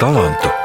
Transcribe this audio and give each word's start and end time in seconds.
talantu. 0.00 0.59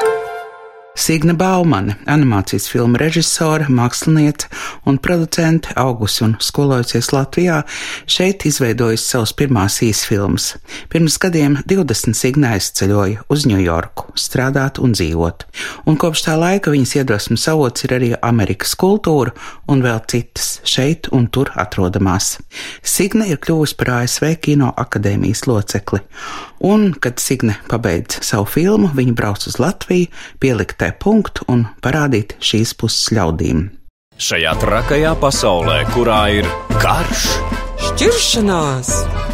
Signe 1.06 1.36
Baumane, 1.38 2.00
animācijas 2.10 2.64
filmu 2.66 2.98
režisore, 2.98 3.68
māksliniece 3.70 4.48
un 4.90 4.96
producente, 4.98 5.70
augusi 5.78 6.24
un 6.26 6.32
skolojusies 6.42 7.12
Latvijā, 7.14 7.60
šeit 8.10 8.48
izveidojusi 8.50 9.06
savus 9.12 9.36
pirmās 9.38 9.76
īsfilmas. 9.86 10.48
Pirms 10.90 11.20
gadiem 11.22 11.60
20 11.70 12.18
Signe 12.18 12.50
aizceļoja 12.56 13.28
uz 13.30 13.46
Ņujorku, 13.46 14.16
strādāt 14.18 14.82
un 14.82 14.96
dzīvot, 14.98 15.46
un 15.86 16.00
kopš 16.02 16.24
tā 16.26 16.40
laika 16.42 16.74
viņas 16.74 16.96
iedvesmas 16.98 17.46
avots 17.54 17.86
ir 17.86 17.94
arī 18.00 18.10
Amerikas 18.26 18.74
kultūra 18.74 19.36
un 19.70 19.86
vēl 19.86 20.02
citas 20.10 20.56
šeit 20.66 21.12
un 21.14 21.30
tur 21.30 21.54
atrodamās. 21.54 22.40
Signe 22.82 23.30
ir 23.30 23.44
kļuvusi 23.46 23.78
par 23.78 23.94
ASV 24.00 24.32
Kino 24.42 24.74
akadēmijas 24.74 25.46
locekli, 25.46 26.02
un, 26.66 26.90
kad 26.98 27.22
Signe 27.22 27.60
pabeidz 27.70 28.24
savu 28.26 28.50
filmu, 28.58 28.90
viņa 28.98 29.14
brauc 29.22 29.46
uz 29.46 29.62
Latviju, 29.62 30.10
pielikt 30.42 30.80
tai 30.82 30.95
punktu 31.02 31.46
un 31.52 31.66
parādīt 31.84 32.36
šīs 32.44 32.74
puses 32.80 33.12
ļaudīm. 33.16 33.68
Šajā 34.16 34.54
trakajā 34.62 35.12
pasaulē, 35.20 35.82
kurā 35.92 36.22
ir 36.40 36.48
karš, 36.80 37.26
šķiršanās, 37.88 38.92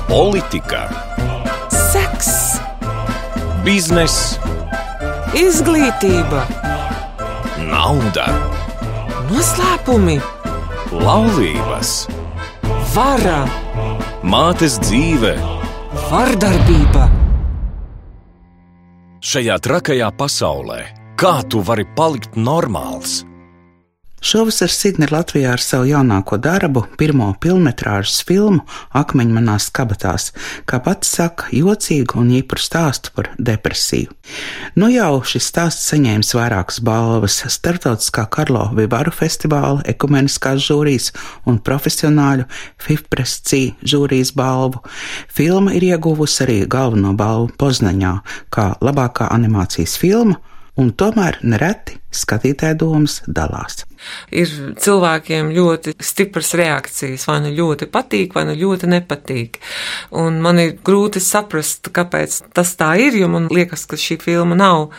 politika, 0.10 0.88
seks, 1.70 2.32
bizness, 3.66 4.40
izglītība, 5.38 6.42
nauda, 7.70 8.26
noslēpumi, 9.30 10.18
laulības, 10.98 11.96
vara, 12.96 13.44
mātes 14.24 14.80
dzīve. 14.82 15.36
vardarbība. 16.12 17.06
Šajā 19.22 19.56
trakajā 19.64 20.10
pasaulē, 20.18 20.80
kā 21.22 21.44
tu 21.46 21.60
vari 21.62 21.84
palikt 21.94 22.34
normāls? 22.34 23.20
Šovasar 24.26 24.72
Signe 24.74 25.06
ir 25.06 25.12
Latvijā 25.14 25.52
ar 25.54 25.62
savu 25.62 25.86
jaunāko 25.90 26.40
darbu, 26.42 26.82
pirmo 26.98 27.28
filmas 27.42 28.24
filmu 28.26 28.64
Akmeņu 28.98 29.36
manās 29.38 29.68
kabatās, 29.70 30.32
kā 30.66 30.80
pats 30.82 31.14
saka, 31.14 31.50
jocīgu 31.54 32.18
un 32.22 32.34
īpašu 32.40 32.66
stāstu 32.66 33.14
par 33.14 33.30
depresiju. 33.38 34.10
Nu 34.76 34.90
jau 34.90 35.22
šis 35.22 35.46
stāsts 35.54 35.94
saņēmis 35.94 36.34
vairākas 36.38 36.82
balvas- 36.82 37.38
starptautiskā 37.58 38.28
Karlo 38.30 38.72
Vivaru 38.74 39.12
festivāla, 39.14 39.86
ekumeniskās 39.86 40.58
žūrijas 40.58 41.12
un 41.46 41.60
profesionāļu 41.60 42.46
FIFPRESCI 42.80 43.76
žūrijas 43.84 44.34
balvu. 44.34 44.82
Filma 45.28 45.74
ir 45.74 45.82
ieguvusi 45.82 46.48
arī 46.48 46.68
galveno 46.68 47.14
balvu 47.14 47.52
Poznaņā 47.58 48.22
kā 48.50 48.76
labākā 48.82 49.30
animācijas 49.30 49.98
filma 49.98 50.38
un 50.80 50.92
tomēr 50.96 51.40
nereti 51.44 51.98
skatītāju 52.16 52.78
domas 52.80 53.18
dalās. 53.28 53.84
Ir 54.34 54.52
cilvēkiem 54.82 55.52
ļoti 55.56 55.96
stipras 56.04 56.54
reakcijas, 56.60 57.28
vai 57.30 57.40
nu 57.46 57.52
ļoti 57.56 57.88
patīk, 57.92 58.36
vai 58.36 58.46
nu 58.50 58.56
ļoti 58.58 58.90
nepatīk. 58.92 59.60
Un 60.20 60.42
man 60.44 60.60
ir 60.64 60.78
grūti 60.84 61.22
saprast, 61.24 61.92
kāpēc 61.96 62.42
tas 62.56 62.76
tā 62.80 62.94
ir, 63.04 63.20
jo 63.20 63.30
man 63.32 63.50
liekas, 63.52 63.86
ka 63.88 64.00
šī 64.00 64.20
filma 64.24 64.58
nav 64.60 64.90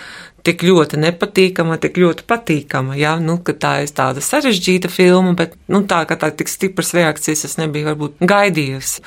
tik 0.47 0.65
ļoti 0.67 0.99
nepatīkama, 1.03 1.79
tik 1.83 1.99
ļoti 2.03 2.27
patīkama. 2.29 2.97
Jā, 2.99 3.15
nu, 3.23 3.39
tā 3.43 3.73
ir 3.85 3.93
tāda 3.95 4.23
sarežģīta 4.25 4.91
filma, 4.93 5.35
bet 5.39 5.55
nu, 5.73 5.83
tā, 5.89 6.03
ka 6.09 6.19
tā 6.19 6.33
tik 6.35 6.51
stipras 6.51 6.93
reakcijas 6.97 7.45
es 7.49 7.59
nebiju 7.61 7.91
varbūt 7.93 8.23
gaidījusi. 8.33 9.05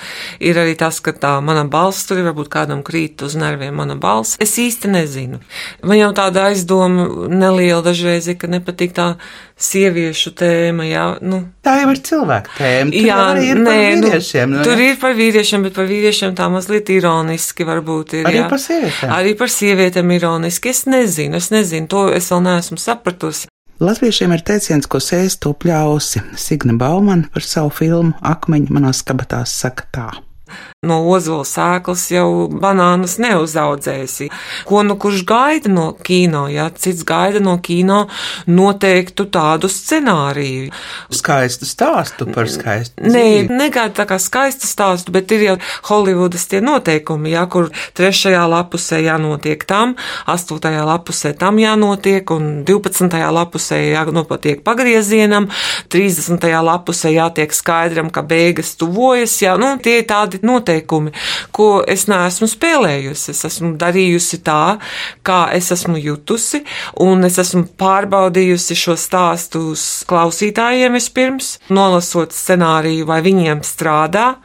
Ir 0.48 0.60
arī 0.62 0.78
tas, 0.80 1.02
ka 1.04 1.16
tā 1.16 1.36
mana 1.46 1.66
balss 1.68 2.08
tur 2.08 2.22
ir, 2.22 2.28
varbūt 2.30 2.52
kādam 2.54 2.84
krīt 2.88 3.24
uz 3.26 3.38
nerviem 3.40 3.76
mana 3.76 3.98
balss. 4.00 4.40
Es 4.44 4.56
īsti 4.62 4.92
nezinu. 4.96 5.42
Man 5.84 6.00
jau 6.00 6.12
tāda 6.18 6.48
aizdoma 6.52 7.10
neliela 7.32 7.84
dažreiz 7.86 8.32
ka 8.40 8.50
nepatīk 8.50 8.96
tā 8.96 9.16
sieviešu 9.56 10.34
tēma, 10.36 10.84
jā, 10.90 11.06
nu. 11.24 11.40
Tā 11.64 11.78
jau 11.80 11.94
ir 11.94 12.02
cilvēka 12.04 12.56
tēma. 12.58 12.92
Tur 12.92 13.08
Jā, 13.08 13.20
ir 13.40 13.62
nē, 13.62 13.66
par 13.66 13.96
nu, 14.02 14.10
vīriešiem. 14.10 14.52
nu, 14.52 14.64
tur 14.68 14.84
ir 14.84 15.00
par 15.00 15.16
vīriešiem, 15.16 15.64
bet 15.68 15.78
par 15.80 15.88
vīriešiem 15.90 16.36
tā 16.36 16.50
mazliet 16.52 16.92
ironiski 16.92 17.68
varbūt 17.68 18.18
ir. 18.20 18.28
Arī 18.28 18.42
jā. 18.42 18.50
par 18.52 18.64
sievietēm? 18.66 19.16
Arī 19.16 19.34
par 19.40 19.54
sievietēm 19.56 20.16
ironiski. 20.18 20.76
Es 20.76 20.84
nezinu, 20.92 21.40
es 21.40 21.52
nezinu, 21.56 21.88
to 21.92 22.08
es 22.12 22.30
vēl 22.34 22.44
neesmu 22.50 22.80
sapratusi. 22.82 23.48
Latviešiem 23.84 24.32
ir 24.32 24.44
teiciens, 24.48 24.88
ko 24.88 25.02
sēž 25.04 25.40
to 25.44 25.52
pļausi. 25.60 26.22
Signe 26.40 26.78
Baumana 26.80 27.28
par 27.32 27.44
savu 27.44 27.74
filmu 27.76 28.16
Akmeņi 28.24 28.72
manās 28.76 29.04
kabatās 29.08 29.56
saka 29.56 29.88
tā. 29.92 30.08
No 30.86 31.02
ozola 31.10 31.46
sēklas 31.48 32.08
jau 32.14 32.48
banānas 32.52 33.18
neuzaudzēsi. 33.22 34.30
Ko 34.70 34.84
nu 34.86 34.98
kurš 35.02 35.24
gaida 35.28 35.72
no 35.72 35.88
kino, 36.06 36.46
ja 36.52 36.70
cits 36.70 37.06
gaida 37.08 37.42
no 37.44 37.58
kino 37.64 38.06
noteiktu 38.48 39.28
tādu 39.34 39.70
scenāriju. 39.72 40.72
Skaistu 41.14 41.68
stāstu 41.68 42.28
par 42.34 42.50
skaistu. 42.52 43.02
Nē, 43.02 43.24
dzīvi. 43.46 43.58
negaida 43.58 43.96
tā 44.02 44.08
kā 44.10 44.20
skaistu 44.22 44.70
stāstu, 44.70 45.14
bet 45.16 45.32
ir 45.36 45.46
jau 45.50 45.58
Holivudas 45.90 46.48
tie 46.52 46.62
noteikumi, 46.64 47.34
jā, 47.36 47.46
kur 47.52 47.70
trešajā 47.98 48.44
lapusē 48.52 49.02
jānotiek 49.06 49.66
tam, 49.68 49.96
astotajā 50.32 50.86
lapusē 50.88 51.34
tam 51.38 51.60
jānotiek, 51.62 52.32
un 52.36 52.64
12. 52.68 53.22
lapusē 53.38 53.82
jānotiek 53.92 54.64
pagriezienam, 54.66 55.50
30. 55.94 56.46
lapusē 56.70 57.14
jātiek 57.16 57.54
skaidram, 57.56 58.12
ka 58.14 58.24
beigas 58.26 58.76
tuvojas, 58.80 59.38
jā, 59.42 59.56
nu, 59.62 59.76
tie 59.82 60.00
ir 60.02 60.08
tādi 60.10 60.42
noteikumi, 60.46 60.75
ko 61.56 61.70
es 61.88 62.08
neesmu 62.12 62.50
spēlējusi. 62.52 63.32
Es 63.32 63.46
esmu 63.48 63.74
darījusi 63.82 64.42
tā, 64.46 64.78
kā 65.26 65.40
es 65.56 65.72
esmu 65.76 66.00
jutusi, 66.02 66.64
un 67.04 67.24
es 67.28 67.40
esmu 67.42 67.66
pārbaudījusi 67.80 68.78
šo 68.80 68.98
stāstu 69.00 69.74
klausītājiem 70.10 70.98
vispirms, 70.98 71.56
nolasot 71.70 72.36
scenāriju, 72.36 73.08
vai 73.10 73.22
viņiem 73.26 73.64
strādā. 73.66 74.36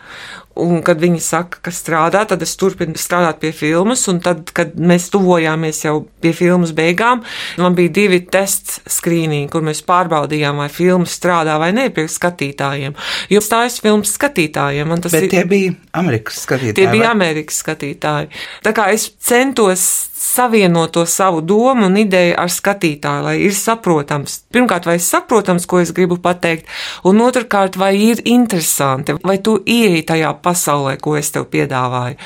Un, 0.61 0.83
kad 0.85 1.01
viņi 1.01 1.21
saka, 1.25 1.59
ka 1.65 1.71
strādā, 1.75 2.27
tad 2.29 2.43
es 2.43 2.53
turpinu 2.61 2.99
strādāt 3.01 3.39
pie 3.41 3.53
filmas. 3.57 4.03
Un 4.13 4.21
tad, 4.21 4.51
kad 4.57 4.75
mēs 4.77 5.09
tuvojāmies 5.15 5.85
jau 5.87 6.07
pie 6.21 6.33
filmas 6.37 6.75
beigām, 6.77 7.23
man 7.59 7.75
bija 7.79 7.89
divi 8.01 8.21
tests 8.27 8.81
skrīningi, 8.91 9.49
kur 9.53 9.63
mēs 9.67 9.81
pārbaudījām, 9.89 10.61
vai 10.61 10.69
filma 10.69 11.09
strādā 11.09 11.57
vai 11.63 11.71
nē 11.77 11.89
pie 11.97 12.05
skatītājiem. 12.11 12.95
Jo 13.31 13.41
stājas 13.41 13.81
filmas 13.81 14.13
skatītājiem. 14.19 14.91
Bet 15.01 15.15
ir- 15.23 15.31
tie 15.31 15.45
bija 15.45 15.75
Amerikas 15.95 16.45
skatītāji. 16.47 16.75
Tie 16.75 16.87
bija 16.93 17.07
vai? 17.09 17.15
Amerikas 17.15 17.63
skatītāji. 17.65 18.29
Tā 18.63 18.73
kā 18.77 18.91
es 18.93 19.09
centos 19.19 20.10
savienot 20.21 20.91
to 20.93 21.07
savu 21.07 21.41
domu 21.41 21.87
un 21.87 21.97
ideju 21.97 22.35
ar 22.37 22.51
skatītāju, 22.53 23.23
lai 23.25 23.37
ir 23.41 23.55
saprotams. 23.57 24.43
Pirmkārt, 24.53 24.85
vai 24.85 24.99
ir 24.99 25.05
saprotams, 25.05 25.65
ko 25.65 25.79
es 25.81 25.95
gribu 25.97 26.19
pateikt, 26.21 26.67
un 27.09 27.23
otrkārt, 27.25 27.79
vai 27.81 27.95
ir 27.97 28.21
interesanti, 28.29 29.15
vai 29.25 29.39
tu 29.41 29.57
ieeji 29.65 30.03
tajā 30.11 30.35
pasaulē, 30.45 30.99
ko 31.01 31.15
es 31.17 31.33
tev 31.33 31.47
piedāvāju. 31.53 32.19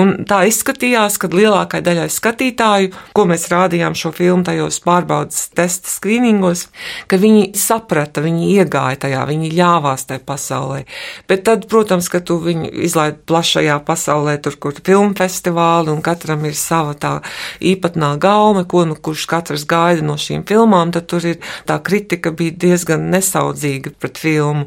Un 0.00 0.14
tā 0.28 0.42
izskatījās, 0.48 1.18
kad 1.20 1.36
lielākai 1.36 1.82
daļai 1.84 2.08
skatītāju, 2.12 2.92
ko 3.12 3.26
mēs 3.28 3.44
rādījām 3.52 3.98
šo 4.00 4.14
filmu 4.16 4.48
tajos 4.48 4.80
pārbaudas 4.86 5.50
testa 5.52 5.92
skrīningos, 5.92 6.64
ka 7.04 7.20
viņi 7.20 7.50
saprata, 7.58 8.24
viņi 8.24 8.48
iegāja 8.56 9.02
tajā, 9.04 9.26
viņi 9.28 9.52
ļāvās 9.58 10.08
tajā 10.08 10.24
pasaulē. 10.24 10.80
Bet 11.28 11.44
tad, 11.50 11.68
protams, 11.68 12.08
ka 12.08 12.24
tu 12.24 12.40
viņu 12.40 12.72
izlaid 12.88 13.20
plašajā 13.28 13.76
pasaulē, 13.84 14.38
tur, 14.40 14.56
kur 14.56 14.80
filmu 14.80 15.12
festivāli, 15.20 15.92
un 15.92 16.00
katram 16.00 16.48
ir 16.48 16.56
sava 16.56 16.96
tā 16.96 17.18
īpatnā 17.60 18.14
gaume, 18.22 18.64
ko 18.68 18.84
nu 18.88 18.96
kurš 18.96 19.26
katrs 19.30 19.66
gaida 19.68 20.04
no 20.06 20.16
šīm 20.20 20.44
filmām, 20.48 20.92
tad 20.94 21.08
tur 21.10 21.24
ir 21.26 21.40
tā 21.68 21.78
kritika 21.84 22.32
bija 22.36 22.54
diezgan 22.66 23.08
nesaudzīga 23.12 23.94
pret 23.98 24.20
filmu. 24.20 24.66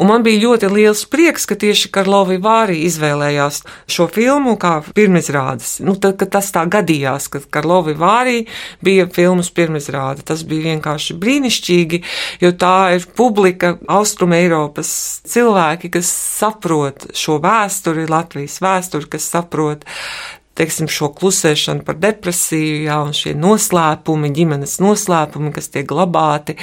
Un 0.00 0.10
man 0.10 0.24
bija 0.26 0.42
ļoti 0.46 0.70
liels 0.72 1.04
prieks, 1.10 1.46
ka 1.48 1.58
tieši 1.58 1.90
Karlovi 1.94 2.38
Vārī 2.42 2.82
izvēlējās 2.86 3.62
šo 3.90 4.08
filmu 4.12 4.56
kā 4.60 4.78
pirmizrādes. 4.96 5.78
Nu, 5.84 5.96
tad, 6.00 6.16
kad 6.20 6.34
tas 6.36 6.50
tā 6.54 6.64
gadījās, 6.70 7.28
ka 7.32 7.42
Karlovi 7.58 7.96
Vārī 7.98 8.38
bija 8.84 9.08
filmas 9.12 9.50
pirmizrāde, 9.54 10.24
tas 10.26 10.44
bija 10.46 10.72
vienkārši 10.72 11.18
brīnišķīgi, 11.20 12.02
jo 12.42 12.52
tā 12.58 12.76
ir 12.96 13.06
publika 13.16 13.76
Austrum 13.92 14.34
Eiropas 14.36 14.90
cilvēki, 15.28 15.92
kas 15.98 16.10
saprot 16.10 17.08
šo 17.16 17.38
vēsturi, 17.42 18.08
Latvijas 18.10 18.60
vēsturi, 18.64 19.10
kas 19.16 19.30
saprot 19.34 19.86
teiksim, 20.56 20.88
šo 20.90 21.10
klusēšanu 21.16 21.84
par 21.86 21.98
depresiju, 22.00 22.82
jā, 22.86 22.98
un 23.04 23.14
šie 23.16 23.34
noslēpumi, 23.38 24.32
ģimenes 24.36 24.78
noslēpumi, 24.82 25.52
kas 25.54 25.70
tiek 25.72 25.86
glabāti, 25.88 26.56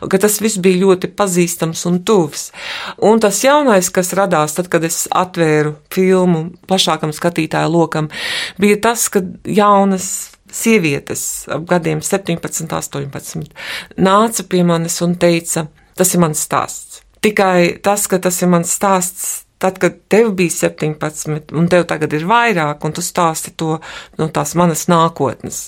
ka 0.00 0.20
tas 0.22 0.40
viss 0.42 0.60
bija 0.62 0.82
ļoti 0.84 1.12
pazīstams 1.18 1.84
un 1.90 2.00
tuvs. 2.06 2.50
Un 3.06 3.22
tas 3.22 3.42
jaunais, 3.44 3.90
kas 3.94 4.14
radās 4.16 4.56
tad, 4.58 4.70
kad 4.72 4.86
es 4.86 5.04
atvēru 5.10 5.76
filmu 5.92 6.46
plašākam 6.70 7.14
skatītāju 7.16 7.72
lokam, 7.74 8.10
bija 8.60 8.80
tas, 8.88 9.08
ka 9.12 9.24
jaunas 9.44 10.10
sievietes 10.50 11.46
ap 11.50 11.66
gadiem 11.70 12.00
17, 12.02 12.66
18 12.66 13.52
nāca 13.98 14.46
pie 14.50 14.64
manis 14.66 14.98
un 15.04 15.14
teica, 15.20 15.68
tas 15.98 16.14
ir 16.14 16.22
mans 16.22 16.42
stāsts. 16.46 17.04
Tikai 17.20 17.80
tas, 17.84 18.06
ka 18.08 18.18
tas 18.22 18.38
ir 18.40 18.48
mans 18.48 18.70
stāsts, 18.72 19.44
tad, 19.60 19.78
kad 19.78 19.96
tev 20.08 20.32
bija 20.32 20.50
17, 20.50 21.52
un 21.52 21.68
tev 21.68 21.84
tagad 21.88 22.14
ir 22.16 22.24
vairāk, 22.28 22.84
un 22.84 22.94
tu 22.96 23.02
stāsti 23.04 23.52
to 23.60 23.76
no 24.18 24.28
tās 24.32 24.54
manas 24.56 24.86
nākotnes, 24.88 25.58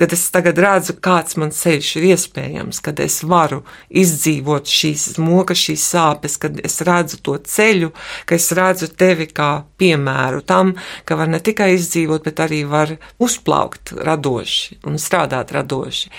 kad 0.00 0.12
es 0.16 0.24
tagad 0.32 0.58
redzu, 0.64 0.96
kāds 1.04 1.36
man 1.40 1.52
ceļš 1.52 1.90
ir 2.00 2.06
iespējams, 2.14 2.80
kad 2.84 3.02
es 3.04 3.18
varu 3.28 3.60
izdzīvot 3.92 4.70
šīs 4.70 5.18
mokas, 5.20 5.60
šīs 5.60 5.84
sāpes, 5.92 6.38
kad 6.40 6.56
es 6.64 6.80
redzu 6.88 7.20
to 7.20 7.36
ceļu, 7.36 7.92
ka 8.24 8.38
es 8.38 8.48
redzu 8.56 8.88
tevi 8.88 9.28
kā 9.28 9.50
piemēru 9.80 10.40
tam, 10.48 10.72
ka 11.04 11.18
var 11.20 11.28
ne 11.28 11.42
tikai 11.44 11.74
izdzīvot, 11.76 12.24
bet 12.24 12.40
arī 12.46 12.62
var 12.68 12.96
uzplaukt 13.20 13.92
radoši 14.08 14.80
un 14.88 14.96
strādāt 15.00 15.52
radoši. 15.52 16.10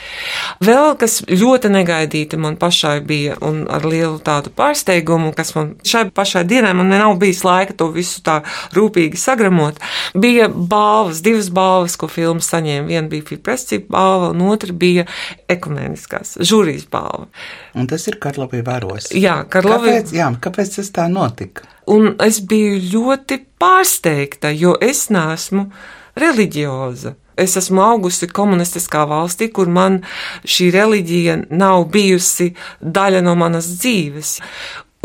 Vēl 0.65 0.93
kas 1.01 1.23
ļoti 1.25 1.73
negaidīti 1.73 2.37
man 2.37 2.59
pašai 2.61 2.99
bija, 3.01 3.39
un 3.41 3.63
ar 3.71 3.89
lielu 3.89 4.19
tādu 4.21 4.53
pārsteigumu, 4.53 5.33
kas 5.33 5.55
man 5.57 5.73
šai 5.85 6.05
pašai 6.13 6.45
dienai 6.45 6.75
man 6.77 6.93
nav 6.93 7.14
bijis 7.19 7.43
laika 7.45 7.75
to 7.77 7.89
visu 7.93 8.21
tā 8.25 8.39
rūpīgi 8.75 9.19
sagramot. 9.19 9.79
Bija 10.13 10.47
balvas, 10.49 11.21
divas 11.25 11.49
balvas, 11.53 11.97
ko 11.99 12.09
filma 12.11 12.43
saņēma. 12.43 12.87
Viena 12.89 13.07
bija 13.11 13.27
Fipresci 13.31 13.81
balva, 13.89 14.31
un 14.35 14.45
otra 14.49 14.75
bija 14.75 15.07
ekumeniskās 15.51 16.37
žūrijas 16.41 16.87
balva. 16.91 17.29
Un 17.75 17.89
tas 17.91 18.07
ir 18.09 18.19
Karlovī 18.21 18.63
varos. 18.65 19.11
Jā, 19.15 19.41
Karlovī. 19.51 19.91
Kāpēc, 19.97 20.15
jā, 20.15 20.31
kāpēc 20.41 20.77
tas 20.79 20.93
tā 20.95 21.09
notika? 21.11 21.67
Un 21.91 22.15
es 22.23 22.39
biju 22.41 22.79
ļoti 22.93 23.41
pārsteigta, 23.61 24.49
jo 24.55 24.73
es 24.81 25.07
neesmu 25.13 25.69
reliģioza. 26.17 27.13
Es 27.35 27.57
esmu 27.59 27.81
augusi 27.83 28.29
komunistiskā 28.31 29.01
valstī, 29.09 29.49
kur 29.51 29.67
man 29.67 29.99
šī 30.47 30.69
reliģija 30.71 31.35
nav 31.51 31.83
bijusi 31.91 32.53
daļa 32.79 33.19
no 33.25 33.33
manas 33.35 33.67
dzīves. 33.81 34.37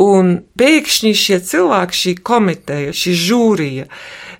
Un 0.00 0.36
pēkšņi 0.56 1.10
šie 1.16 1.40
cilvēki, 1.44 1.98
šī 2.02 2.12
komiteja, 2.24 2.92
šī 2.96 3.16
žūrija, 3.20 3.88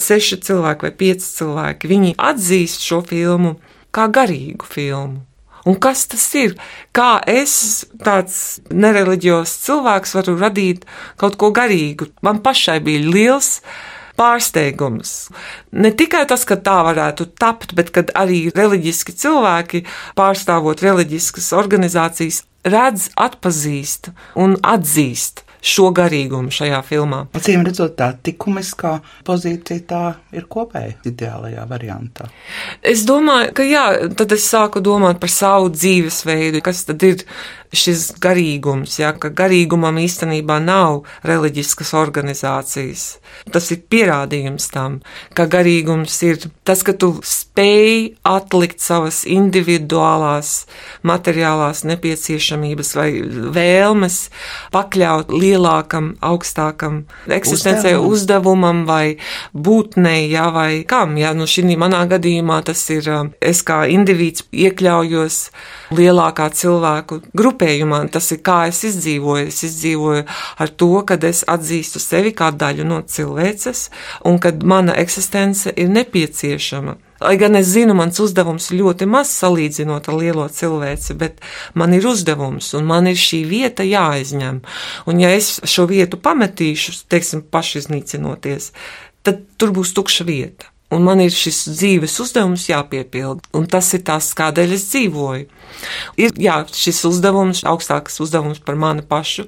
seši 0.00 0.38
cilvēki 0.46 0.86
vai 0.86 0.92
pieci 1.02 1.26
cilvēki, 1.36 1.90
viņi 1.90 2.14
atzīst 2.16 2.86
šo 2.86 3.02
filmu 3.04 3.58
kā 3.92 4.06
garīgu 4.08 4.64
filmu. 4.64 5.26
Un 5.68 5.76
kas 5.76 6.06
tas 6.08 6.24
ir? 6.40 6.54
Kā 6.96 7.18
es, 7.28 7.84
tāds 8.00 8.60
nereliģijos 8.72 9.52
cilvēks, 9.66 10.14
varu 10.16 10.38
radīt 10.40 10.86
kaut 11.20 11.36
ko 11.40 11.50
garīgu? 11.52 12.08
Man 12.24 12.40
pašai 12.40 12.78
bija 12.84 13.04
liels 13.04 13.58
pārsteigums. 14.16 15.28
Ne 15.76 15.92
tikai 15.92 16.24
tas, 16.28 16.46
ka 16.48 16.56
tā 16.56 16.78
varētu 16.88 17.28
tapt, 17.40 17.76
bet 17.76 17.92
arī 18.16 18.46
reliģiski 18.56 19.12
cilvēki, 19.20 19.84
pārstāvot 20.16 20.80
reliģiskas 20.84 21.52
organizācijas, 21.56 22.42
redz, 22.64 23.10
atpazīst 23.20 24.12
un 24.40 24.56
atzīst 24.64 25.44
šo 25.62 25.90
garīgumu 25.96 26.52
šajā 26.54 26.80
filmā. 26.86 27.24
Acīm 27.36 27.64
redzot, 27.66 27.96
tā 27.98 28.12
likumiskā 28.26 28.96
pozīcija 29.26 29.86
tā 29.90 30.02
ir 30.36 30.46
kopēja 30.50 30.96
ideālajā 31.10 31.66
variantā. 31.70 32.28
Es 32.82 33.04
domāju, 33.08 33.52
ka 33.56 33.66
jā, 33.66 33.84
tad 34.16 34.32
es 34.36 34.48
sāku 34.50 34.82
domāt 34.84 35.20
par 35.22 35.32
savu 35.32 35.72
dzīvesveidu, 35.74 36.62
kas 36.64 36.84
tad 36.88 37.04
ir 37.06 37.24
šis 37.72 38.11
garīgums, 38.22 38.99
ja, 38.99 39.12
ka 39.14 39.31
garīgumam 39.34 40.00
īstenībā 40.02 40.58
nav 40.62 41.05
reliģiskas 41.26 41.93
organizācijas. 41.99 43.05
Tas 43.55 43.70
ir 43.70 43.82
pierādījums 43.93 44.70
tam, 44.75 44.99
ka 45.38 45.46
garīgums 45.50 46.17
ir 46.26 46.40
tas, 46.67 46.82
ka 46.87 46.94
tu 46.99 47.12
spēj 47.26 48.17
atlikt 48.26 48.82
savas 48.82 49.22
individuālās 49.28 50.67
materiālās 51.06 51.84
nepieciešamības 51.88 52.94
vai 52.99 53.08
vēlmes 53.55 54.19
pakļaut 54.75 55.31
lielākam, 55.34 56.14
augstākam 56.20 57.05
eksistencē 57.31 57.94
Uzdevums. 57.94 58.20
uzdevumam 58.20 58.84
vai 58.88 59.17
būtnei, 59.55 60.26
ja, 60.31 60.50
vai 60.55 60.82
kam. 60.88 61.17
Ja, 61.20 61.32
nu 61.34 61.46
šī 61.46 61.76
manā 61.78 62.02
gadījumā 62.11 62.62
tas 62.67 62.82
ir 62.90 63.06
es 63.40 63.62
kā 63.67 63.84
indivīds 63.90 64.46
iekļaujos 64.50 65.44
lielākā 65.94 66.48
cilvēku 66.54 67.20
grupējumā. 67.37 68.02
Tas 68.12 68.31
ir 68.34 68.40
kā 68.46 68.62
es 68.70 68.82
izdzīvoju. 68.88 69.50
Es 69.50 69.62
izdzīvoju 69.66 70.25
ar 70.62 70.72
to, 70.82 70.90
ka 71.06 71.19
es 71.28 71.44
atzīstu 71.48 72.02
sevi 72.02 72.34
kā 72.37 72.50
daļu 72.54 72.87
no 72.88 73.02
cilvēces 73.02 73.88
un 74.28 74.40
kad 74.42 74.64
mana 74.64 74.96
eksistence 75.00 75.72
ir 75.76 75.92
nepieciešama. 75.92 76.96
Lai 77.20 77.37
gan 77.37 77.56
es 77.58 77.69
zinu, 77.69 77.92
mans 77.92 78.16
uzdevums 78.22 78.70
ļoti 78.72 79.04
maz 79.04 79.28
salīdzinot 79.42 80.08
ar 80.08 80.16
lielo 80.16 80.46
cilvēci, 80.48 81.19
bet 81.20 81.42
man 81.76 81.93
ir 81.93 82.06
uzdevums 82.08 82.72
un 82.78 82.88
man 82.88 83.10
ir 83.10 83.20
šī 83.20 83.43
vieta 83.50 83.84
jāizņem. 83.84 84.62
Un 85.04 85.20
ja 85.20 85.34
es 85.36 85.58
šo 85.69 85.84
vietu 85.90 86.16
pametīšu, 86.16 86.96
teiksim, 87.12 87.44
pašiznīcinoties, 87.52 88.72
tad 89.20 89.44
tur 89.60 89.76
būs 89.76 89.93
tukša 89.98 90.25
vieta. 90.25 90.72
Un 90.90 91.04
man 91.06 91.20
ir 91.22 91.31
šis 91.31 91.69
dzīves 91.70 92.16
uzdevums 92.25 92.64
jāpiepilda, 92.66 93.46
un 93.54 93.66
tas 93.70 93.92
ir 93.94 94.02
tas, 94.06 94.32
kādēļ 94.34 94.75
es 94.75 94.88
dzīvoju. 94.90 95.44
Ir 96.19 96.34
jā, 96.40 96.56
šis 96.75 97.04
uzdevums, 97.06 97.62
augstāks 97.69 98.19
uzdevums 98.25 98.58
par 98.64 98.78
mani 98.81 99.04
pašu, 99.06 99.46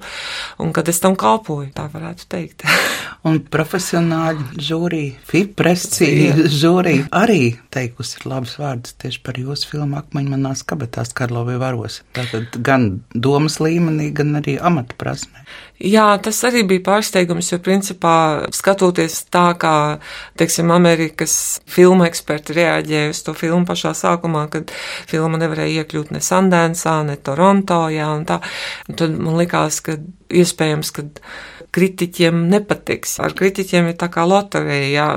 un 0.63 0.71
kad 0.75 0.87
es 0.87 1.01
tam 1.03 1.17
kalpoju, 1.19 1.73
tā 1.75 1.89
varētu 1.91 2.29
teikt. 2.31 2.63
Un 3.27 3.41
profesionāļi 3.51 4.63
žūrija, 4.63 5.19
fiprescija 5.29 6.47
žūrija 6.51 7.09
arī 7.15 7.53
teikusi 7.73 8.19
ir 8.19 8.27
labs 8.29 8.55
vārds 8.61 8.95
tieši 9.01 9.21
par 9.25 9.37
jūsu 9.39 9.69
filmu 9.71 9.97
Akmeņu 9.99 10.33
manās 10.35 10.63
kabetās 10.67 11.13
Karlovai 11.17 11.57
varos. 11.61 12.01
Tātad 12.15 12.55
gan 12.65 12.87
domas 13.13 13.59
līmenī, 13.63 14.11
gan 14.15 14.37
arī 14.39 14.57
amata 14.61 14.97
prasmē. 14.99 15.45
Jā, 15.83 16.05
tas 16.23 16.37
arī 16.47 16.61
bija 16.67 16.83
pārsteigums, 16.85 17.49
jo 17.51 17.59
principā 17.63 18.15
skatoties 18.55 19.17
tā, 19.33 19.45
kā, 19.59 19.75
teiksim, 20.39 20.71
Amerikas 20.71 21.35
filmu 21.69 22.05
eksperti 22.07 22.55
reaģēja 22.59 23.11
uz 23.11 23.23
to 23.25 23.33
filmu 23.37 23.67
pašā 23.67 23.91
sākumā, 23.97 24.45
kad 24.53 24.71
filma 25.09 25.41
nevarēja 25.41 25.83
iekļūt 25.83 26.13
ne 26.15 26.21
Sandensā, 26.23 26.99
ne 27.07 27.17
Toronto, 27.19 27.87
jā, 27.91 28.07
un 28.15 28.23
tā, 28.29 28.39
un 28.87 29.01
tad 29.01 29.17
man 29.17 29.41
likās, 29.41 29.81
ka 29.83 29.97
iespējams, 30.33 30.93
ka 30.95 31.09
kritiķiem 31.73 32.45
nepatiks. 32.51 33.17
Ar 33.23 33.35
kritiķiem 33.37 33.89
ir 33.91 33.97
tā 33.99 34.09
kā 34.13 34.25
loterija, 34.29 34.91
jā, 34.93 35.07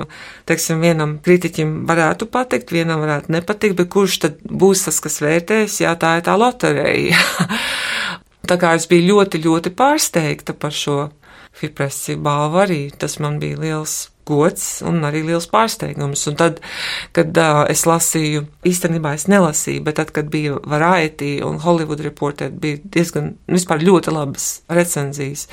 teiksim, 0.49 0.81
vienam 0.85 1.17
kritiķim 1.25 1.79
varētu 1.89 2.31
patikt, 2.33 2.73
vienam 2.75 3.03
varētu 3.05 3.35
nepatikt, 3.37 3.77
bet 3.81 3.93
kurš 3.93 4.19
tad 4.25 4.41
būs 4.47 4.87
tas, 4.89 5.01
kas 5.05 5.21
vērtēs, 5.25 5.81
jā, 5.85 5.95
tā 6.01 6.17
ir 6.21 6.27
tā 6.27 6.37
loterija. 6.41 7.21
tā 8.51 8.59
kā 8.61 8.75
es 8.79 8.89
biju 8.91 9.13
ļoti, 9.13 9.45
ļoti 9.47 9.77
pārsteigta 9.77 10.57
par 10.57 10.75
šo 10.75 11.07
Fipressi 11.57 12.19
balvu 12.21 12.61
arī, 12.61 12.83
tas 13.01 13.17
man 13.25 13.39
bija 13.41 13.57
liels 13.63 14.11
gods 14.27 14.83
un 14.87 15.05
arī 15.07 15.23
liels 15.25 15.47
pārsteigums. 15.49 16.25
Un 16.31 16.39
tad, 16.39 16.59
kad 17.17 17.39
uh, 17.41 17.63
es 17.73 17.87
lasīju, 17.89 18.45
īstenībā 18.67 19.15
es 19.17 19.29
nelasīju, 19.31 19.85
bet 19.87 20.01
tad, 20.01 20.13
kad 20.17 20.29
bija 20.33 20.59
Variety 20.67 21.37
un 21.47 21.61
Hollywood 21.63 22.03
Reporter, 22.05 22.51
bija 22.51 22.83
diezgan, 22.83 23.37
vispār 23.49 23.87
ļoti 23.87 24.15
labas 24.15 24.51
recenzijas. 24.69 25.47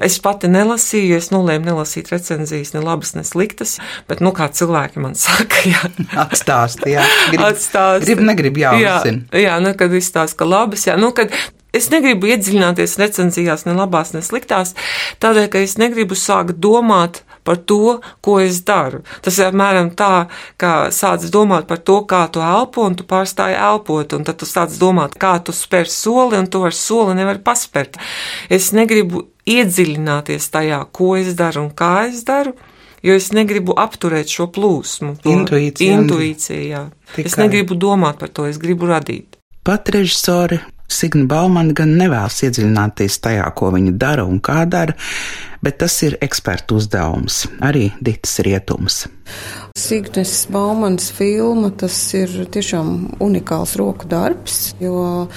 Es 0.00 0.16
pati 0.24 0.48
nelasīju, 0.48 1.18
es 1.20 1.28
nolēmu 1.34 1.68
nelasīt 1.68 2.08
recenzijas, 2.08 2.72
ne 2.72 2.80
labas, 2.80 3.12
ne 3.12 3.26
sliktas, 3.28 3.76
bet, 4.08 4.22
nu, 4.24 4.32
kā 4.32 4.48
cilvēki 4.48 5.02
man 5.04 5.16
saka, 5.26 5.66
jā. 5.68 5.82
Atstāsti, 6.24 6.94
jā. 6.94 7.04
Grib, 7.28 7.44
Atstāsti. 7.50 8.08
grib 8.08 8.24
negrib 8.24 8.62
jāuzzina. 8.62 9.26
Jā, 9.34 9.42
jā, 9.44 9.58
nu, 9.62 9.74
kad 9.78 9.92
izstāsta, 9.98 10.38
ka 10.40 10.48
labas, 10.48 10.86
jā, 10.88 10.96
nu, 11.00 11.12
kad 11.16 11.34
Es 11.72 11.86
negribu 11.88 12.28
iedziļināties 12.28 12.98
recenzijās, 13.00 13.62
ne 13.64 13.72
labās, 13.72 14.10
ne 14.12 14.20
sliktās, 14.20 14.74
tādēļ, 15.24 15.46
ka 15.48 15.62
es 15.64 15.78
negribu 15.80 16.12
sākt 16.20 16.58
domāt 16.60 17.22
par 17.48 17.56
to, 17.64 17.96
ko 18.20 18.36
es 18.44 18.60
daru. 18.68 19.00
Tas 19.24 19.38
ir 19.40 19.48
apmēram 19.48 19.88
tā, 19.96 20.26
kā 20.60 20.92
sāc 20.92 21.24
domāt 21.32 21.64
par 21.70 21.80
to, 21.80 22.02
kā 22.04 22.26
tu 22.28 22.44
elpo, 22.44 22.84
un 22.84 22.98
tu 22.98 23.08
pārstāji 23.08 23.56
elpot, 23.56 24.12
un 24.18 24.28
tad 24.28 24.42
tu 24.42 24.48
sāc 24.48 24.76
domāt, 24.76 25.16
kā 25.16 25.38
tu 25.40 25.56
spēr 25.56 25.88
soli, 25.88 26.36
un 26.36 26.50
to 26.52 26.60
ar 26.68 26.76
soli 26.76 27.16
nevar 27.16 27.40
paspērt. 27.40 27.96
Es 28.52 28.74
negribu 28.76 29.30
iedziļināties 29.48 30.50
tajā, 30.52 30.82
ko 30.94 31.14
es 31.18 31.32
daru 31.38 31.66
un 31.66 31.72
kā 31.76 32.08
es 32.10 32.22
daru. 32.28 32.54
Jo 33.02 33.16
es 33.18 33.32
negribu 33.34 33.74
apturēt 33.82 34.30
šo 34.30 34.46
plūsmu. 34.54 35.16
Intuīcija. 35.26 35.96
Intuīcija, 35.98 36.60
jā. 36.62 36.82
Tikai. 37.16 37.26
Es 37.26 37.34
negribu 37.40 37.74
domāt 37.74 38.20
par 38.20 38.30
to, 38.30 38.46
es 38.46 38.60
gribu 38.62 38.86
radīt. 38.86 39.40
Pat 39.66 39.90
režisori 39.90 40.60
Signa 40.92 41.26
Baumana 41.26 41.74
gan 41.74 41.96
nevēlas 41.98 42.42
iedziļināties 42.46 43.18
tajā, 43.24 43.48
ko 43.58 43.72
viņa 43.74 43.96
dara 43.98 44.26
un 44.28 44.38
kā 44.44 44.62
dara, 44.70 44.94
bet 45.62 45.78
tas 45.82 45.96
ir 46.02 46.18
ekspertu 46.24 46.80
uzdevums, 46.80 47.44
arī 47.62 47.90
Dītas 48.02 48.40
rietums. 48.44 49.04
Signes 49.78 50.46
Baumanas 50.52 51.06
filma 51.16 51.70
tas 51.80 51.94
ir 52.18 52.32
tiešām 52.52 52.88
unikāls 53.24 53.72
roku 53.80 54.04
darbs, 54.10 54.74
jo 54.82 55.28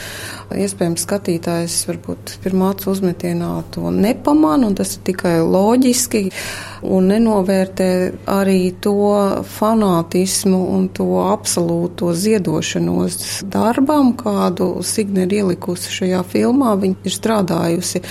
iespējams 0.52 1.06
skatītājs 1.06 1.78
varbūt 1.88 2.34
pirmā 2.44 2.74
acu 2.74 2.90
uzmetienā 2.92 3.52
to 3.72 3.94
nepamana, 3.96 4.68
un 4.68 4.76
tas 4.76 4.98
ir 4.98 5.06
tikai 5.08 5.38
loģiski, 5.40 6.26
un 6.84 7.08
nenovērtē 7.14 7.90
arī 8.34 8.74
to 8.84 8.98
fanātismu 9.56 10.60
un 10.76 10.90
to 10.94 11.08
absolūto 11.24 12.12
ziedošanos 12.12 13.46
darbam, 13.54 14.14
kādu 14.20 14.74
Signe 14.86 15.24
ir 15.26 15.40
ielikusi 15.40 15.96
šajā 16.02 16.22
filmā. 16.28 16.76
Viņa 16.82 17.08
ir 17.08 17.16
strādājusi 17.16 18.04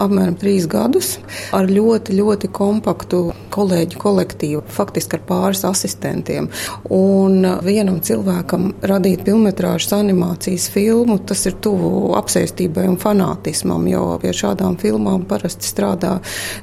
apmēram 0.00 0.36
trīs 0.40 0.66
gadus 0.70 1.16
ar 1.56 1.68
ļoti, 1.70 2.16
ļoti 2.18 2.50
kompaktu 2.54 3.22
kolēģu 3.52 4.00
kolektīvu, 4.00 4.62
faktiski 4.70 5.18
ar 5.18 5.24
pāris 5.28 5.64
asistentiem. 5.68 6.48
Un 6.94 7.44
vienam 7.66 8.00
cilvēkam 8.04 8.70
radīt 8.86 9.24
filmetrāžas 9.26 9.94
animācijas 9.98 10.68
filmu, 10.72 11.18
tas 11.26 11.44
ir 11.50 11.58
tuvu 11.62 12.14
apsēstībai 12.18 12.86
un 12.90 12.98
fanātismam, 13.00 13.86
jo 13.90 14.04
pie 14.22 14.32
šādām 14.36 14.78
filmām 14.80 15.26
parasti 15.30 15.68
strādā 15.68 16.16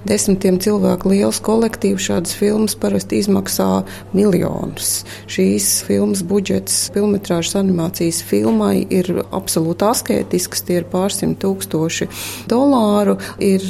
desmitiem 0.08 0.60
cilvēku 0.63 1.12
liels 1.13 1.41
kolektīvs. 1.44 2.08
Šādas 2.08 2.36
filmas 2.39 2.77
parasti 2.79 3.22
izmaksā 3.22 3.84
miljonus. 4.15 5.01
Šīs 5.32 5.82
filmas 5.88 6.24
budžets 6.27 6.88
filmetrāžas 6.96 7.58
animācijas 7.60 8.22
filmai 8.25 8.86
ir 8.94 9.12
absolūti 9.36 9.88
askētisks, 9.88 10.63
tie 10.67 10.82
ir 10.82 10.88
pārsimt 10.91 11.41
tūkstoši 11.44 12.08
dolāru. 12.50 13.17
Ir 13.43 13.63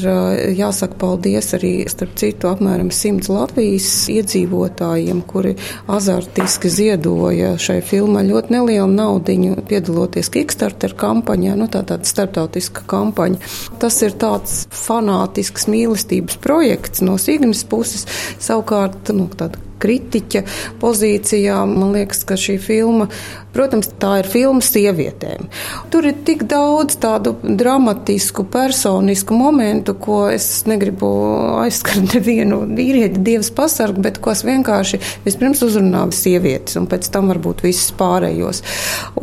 jāsaka 0.58 0.98
paldies 1.00 1.52
arī, 1.58 1.72
starp 1.90 2.16
citu, 2.20 2.50
apmēram 2.52 2.92
simts 2.94 3.30
Latvijas 3.32 3.90
iedzīvotājiem, 4.14 5.22
kuri 5.28 5.56
azartiski 5.92 6.72
ziedoja 6.72 7.56
šai 7.62 7.80
filmai 7.86 8.26
ļoti 8.30 8.56
nelielu 8.58 8.90
naudiņu, 8.94 9.62
piedaloties 9.70 10.32
Kickstarter 10.34 10.96
kampaņā, 10.98 11.56
nu 11.60 11.70
tā 11.72 11.84
tāda 11.88 12.08
starptautiska 12.08 12.88
kampaņa. 12.90 13.54
Tas 13.82 14.02
ir 14.06 14.18
tāds 14.20 14.66
fanātisks 14.74 15.70
mīlestības 15.72 16.40
projekts 16.44 17.04
no 17.06 17.18
Signas 17.22 17.64
puses, 17.68 18.08
savukārt, 18.44 19.14
nu, 19.16 19.30
tāda 19.38 19.67
kritiķa 19.81 20.43
pozīcijā. 20.81 21.60
Man 21.69 21.93
liekas, 21.96 22.24
ka 22.27 22.38
šī 22.39 22.57
filma, 22.62 23.07
protams, 23.55 23.89
tā 24.01 24.19
ir 24.22 24.29
filma 24.29 24.63
sievietēm. 24.63 25.48
Tur 25.93 26.07
ir 26.10 26.17
tik 26.27 26.46
daudz 26.50 26.98
tādu 27.01 27.36
dramatisku, 27.41 28.46
personisku 28.51 29.38
momentu, 29.38 29.96
ko 29.98 30.25
es 30.31 30.65
negribu 30.69 31.10
aizskart 31.63 32.07
nevienu 32.13 32.63
vīrieti, 32.77 33.24
dievs 33.24 33.51
pasargu, 33.55 34.03
bet 34.05 34.22
ko 34.24 34.34
es 34.34 34.43
vienkārši 34.48 35.01
vispirms 35.25 35.63
uzrunāju 35.65 36.15
sievietes 36.15 36.77
un 36.79 36.88
pēc 36.89 37.10
tam 37.13 37.31
varbūt 37.34 37.63
visus 37.65 37.93
pārējos. 37.98 38.63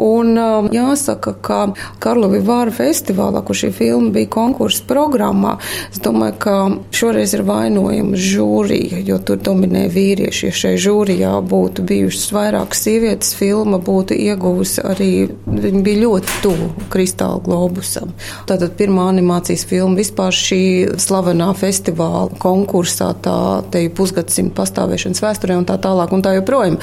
Un 0.02 0.34
um, 0.40 0.70
jāsaka, 0.74 1.36
ka 1.44 1.60
Karlovi 2.02 2.42
Vāra 2.44 2.74
festivālā, 2.74 3.44
kur 3.46 3.58
šī 3.58 3.70
filma 3.74 4.12
bija 4.14 4.30
konkursa 4.34 4.84
programmā, 4.88 5.56
es 5.92 6.02
domāju, 6.04 6.38
ka 6.42 6.56
šoreiz 6.94 7.36
ir 7.36 7.44
vainojama 7.46 8.18
žūrija, 8.18 9.02
jo 9.06 9.20
tur 9.24 9.40
dominē 9.44 9.86
vīrieši 9.92 10.43
ja 10.44 10.52
šai 10.54 10.74
žūrijā 10.80 11.32
būtu 11.48 11.84
bijušas 11.88 12.30
vairākas 12.34 12.84
sievietes, 12.86 13.34
filma 13.38 13.78
būtu 13.82 14.16
ieguvusi 14.16 14.82
arī, 14.84 15.10
viņa 15.46 15.82
bija 15.86 16.02
ļoti 16.04 16.38
tuvu 16.44 16.68
kristāla 16.92 17.40
globusam. 17.44 18.12
Tātad 18.48 18.76
pirmā 18.78 19.08
animācijas 19.12 19.64
filma 19.68 19.98
vispār 19.98 20.34
šī 20.34 20.62
slavenā 21.00 21.50
festivāla 21.58 22.38
konkursā, 22.42 23.12
tā 23.24 23.38
te 23.72 23.84
pusgadsimta 23.94 24.56
pastāvēšanas 24.60 25.22
vēsturē 25.24 25.58
un 25.60 25.68
tā 25.68 25.78
tālāk 25.82 26.14
un 26.14 26.24
tā 26.24 26.34
joprojām. 26.38 26.78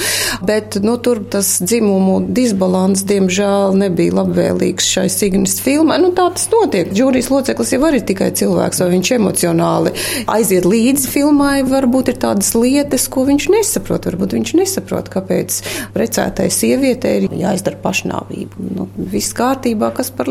Bet, 0.48 0.80
nu, 0.84 0.98
tur 1.03 1.24
tas 1.32 1.53
dzimumu 1.63 2.20
disbalans, 2.34 3.06
diemžēl, 3.10 3.77
nebija 3.82 4.18
labvēlīgs 4.22 4.89
šai 4.96 5.08
Signas 5.12 5.60
filmai. 5.63 6.00
Nu, 6.01 6.12
tā 6.18 6.30
tas 6.36 6.48
notiek. 6.53 6.91
Žūrijas 6.98 7.32
loceklis 7.34 7.75
jau 7.75 7.82
arī 7.88 8.01
tikai 8.06 8.32
cilvēks, 8.38 8.82
vai 8.84 8.89
viņš 8.96 9.13
emocionāli 9.18 9.94
aiziet 10.32 10.68
līdzi 10.68 11.12
filmai, 11.12 11.62
varbūt 11.68 12.13
ir 12.13 12.20
tādas 12.22 12.53
lietas, 12.58 13.08
ko 13.12 13.25
viņš 13.30 13.50
nesaprot. 13.51 14.08
Varbūt 14.10 14.36
viņš 14.38 14.53
nesaprot, 14.60 15.12
kāpēc 15.13 15.60
precētai 15.96 16.50
sievietei 16.53 17.15
ir 17.22 17.38
jāizdara 17.43 17.79
pašnāvība. 17.84 18.67
Nu, 18.77 18.88
viss 19.12 19.36
kārtībā, 19.38 19.91
kas 19.96 20.12
par 20.15 20.29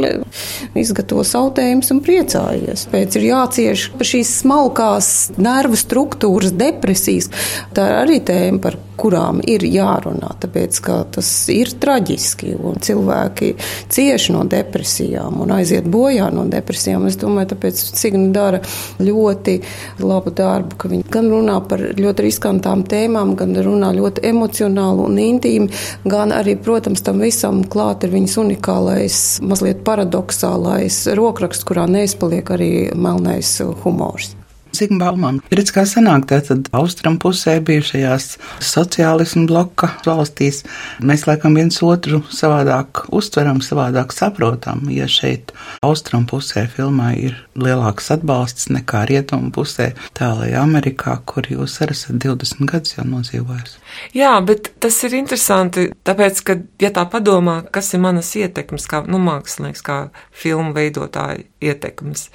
izgatavo 0.78 1.24
sautējumus 1.26 1.92
un 1.94 2.02
priecājies. 2.04 2.86
Pēc 2.92 3.18
ir 3.20 3.28
jācieš 3.30 3.88
šīs 4.10 4.36
smalkās 4.42 5.10
nervu 5.40 5.78
struktūras 5.78 6.54
depresijas. 6.56 7.30
Tā 7.76 7.88
ir 7.90 7.98
arī 8.04 8.20
tēma, 8.26 8.62
par 8.64 8.78
kurām 9.00 9.40
ir 9.48 9.64
jārunā, 9.64 10.34
tāpēc 10.42 10.80
ka 10.84 10.98
tas 11.16 11.28
ir 11.52 11.72
traģiski 11.80 12.52
un 12.58 12.80
cilvēki 12.84 13.54
cieš 13.92 14.28
no 14.34 14.44
depresijām 14.50 15.40
un 15.44 15.54
aiziet 15.56 15.88
bojā 15.90 16.28
no 16.34 16.44
depresijām. 16.50 17.06
Es 17.08 17.16
domāju, 17.20 17.54
tāpēc 17.54 17.80
Signa 18.00 18.28
dara 18.34 18.60
ļoti 19.00 19.56
labu 20.04 20.34
darbu, 20.36 20.76
ka 20.80 20.90
viņi 20.92 21.08
gan 21.12 21.30
runā 21.32 21.56
par 21.68 21.82
ļoti 21.96 22.26
riskantām 22.26 22.84
tēmām, 22.88 23.09
gan 23.38 23.54
runā 23.56 23.92
ļoti 23.96 24.24
emocionāli 24.30 25.06
un 25.06 25.20
intīmi, 25.22 25.70
gan 26.10 26.34
arī, 26.34 26.56
protams, 26.60 27.04
tam 27.06 27.22
visam 27.24 27.62
klāt 27.64 28.06
ir 28.06 28.14
viņas 28.14 28.36
unikālais, 28.44 29.22
mazliet 29.44 29.84
paradoxālais 29.86 31.04
rokraksts, 31.18 31.66
kurā 31.68 31.86
neizpaliek 31.90 32.54
arī 32.56 32.72
melnais 32.94 33.58
humors. 33.84 34.34
Zigbaumam. 34.76 35.40
Redz, 35.50 35.72
kā 35.74 35.84
sanāk, 35.88 36.28
tātad 36.30 36.68
austram 36.76 37.18
pusē 37.20 37.56
bijušajās 37.66 38.26
sociālismu 38.62 39.46
bloka 39.50 39.90
valstīs 40.06 40.62
mēs 41.02 41.26
laikam 41.26 41.56
viens 41.58 41.80
otru 41.82 42.22
savādāk 42.30 43.04
uztveram, 43.16 43.62
savādāk 43.64 44.14
saprotam, 44.14 44.86
ja 44.94 45.08
šeit 45.10 45.54
austram 45.86 46.28
pusē 46.30 46.66
filmā 46.70 47.12
ir 47.18 47.36
lielāks 47.58 48.12
atbalsts 48.14 48.70
nekā 48.70 49.04
rietumu 49.10 49.50
pusē, 49.54 49.90
tālajā 50.18 50.62
Amerikā, 50.62 51.18
kur 51.26 51.50
jūs 51.50 51.80
arī 51.82 51.98
esat 51.98 52.22
20 52.22 52.70
gadus 52.70 52.98
jau 52.98 53.08
nodzīvojis. 53.10 53.79
Jā, 54.16 54.32
bet 54.46 54.72
tas 54.82 54.96
ir 55.06 55.14
interesanti, 55.18 55.88
tāpēc, 56.06 56.42
ka, 56.46 56.56
ja 56.82 56.90
tā 56.94 57.04
padomā, 57.10 57.60
kas 57.72 57.92
ir 57.94 58.02
manas 58.04 58.30
ietekmes, 58.38 58.86
kā 58.90 59.02
nu, 59.10 59.20
mākslinieks, 59.22 59.84
kā 59.86 59.98
filmu 60.30 60.74
veidotāja 60.76 61.44
ietekmes, 61.60 62.28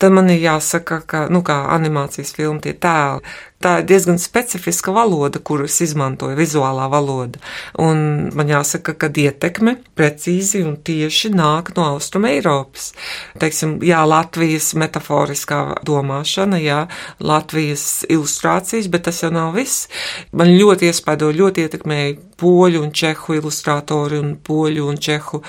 tad 0.00 0.16
man 0.16 0.30
ir 0.32 0.42
jāsaka, 0.42 1.02
ka, 1.06 1.24
nu, 1.32 1.44
kā 1.46 1.62
animācijas 1.76 2.34
filma 2.36 2.62
tie 2.64 2.74
tēli, 2.74 3.24
Tā 3.60 3.74
ir 3.82 3.84
diezgan 3.90 4.16
specifiska 4.16 4.88
valoda, 4.96 5.36
kuras 5.44 5.74
izmantoja 5.84 6.32
vizuālā 6.38 6.86
valoda. 6.88 7.42
Un 7.76 8.30
man 8.32 8.48
jāsaka, 8.48 8.94
ka 8.96 9.10
ietekme 9.12 9.74
precīzi 9.98 10.62
un 10.64 10.78
tieši 10.80 11.28
nāk 11.34 11.74
no 11.76 11.84
Austrum 11.90 12.24
Eiropas. 12.24 12.94
Teiksim, 13.42 13.76
jā, 13.84 14.00
Latvijas 14.08 14.70
metaforiskā 14.80 15.60
domāšana, 15.84 16.56
jā, 16.64 16.80
Latvijas 17.20 18.06
ilustrācijas, 18.08 18.88
bet 18.88 19.04
tas 19.10 19.20
jau 19.20 19.28
nav 19.34 19.52
viss. 19.60 19.90
Man 20.32 20.54
ļoti 20.56 20.88
iespaido, 20.88 21.28
ļoti 21.28 21.68
ietekmēja 21.68 22.16
poļu 22.40 22.82
un 22.84 22.92
čehu 22.96 23.36
ilustratori 23.38 24.18
un 24.20 24.34
poļu 24.46 24.86
un 24.90 24.98
čehu 25.00 25.42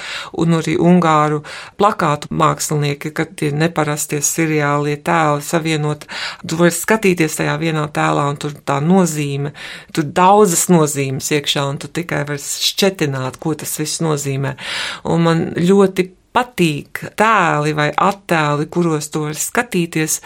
un 0.43 0.57
arī 0.59 0.77
ungāru 0.79 1.41
plakātu 1.79 2.31
mākslinieki, 2.35 3.13
kad 3.15 3.35
tie 3.39 3.51
neparastie 3.55 4.21
seriālie 4.25 4.97
tēli 5.05 5.45
savienot. 5.45 6.07
Tu 6.45 6.59
vari 6.59 6.75
skatīties 6.75 7.39
tajā 7.39 7.57
vienā 7.61 7.87
tēlā, 7.95 8.27
un 8.31 8.39
tur 8.41 8.55
tā 8.67 8.79
nozīme, 8.83 9.53
tur 9.95 10.07
daudzas 10.21 10.67
nozīmes 10.71 11.31
iekšā, 11.37 11.67
un 11.71 11.81
tu 11.81 11.91
tikai 11.91 12.23
vari 12.29 12.41
šķetināt, 12.41 13.39
ko 13.41 13.55
tas 13.57 13.77
viss 13.81 14.03
nozīmē. 14.03 14.55
Un 15.11 15.23
man 15.27 15.45
ļoti 15.57 16.11
patīk 16.35 17.03
tēli 17.19 17.73
vai 17.75 17.89
attēli, 17.91 18.67
kuros 18.71 19.09
to 19.11 19.25
var 19.27 19.37
skatīties 19.37 20.19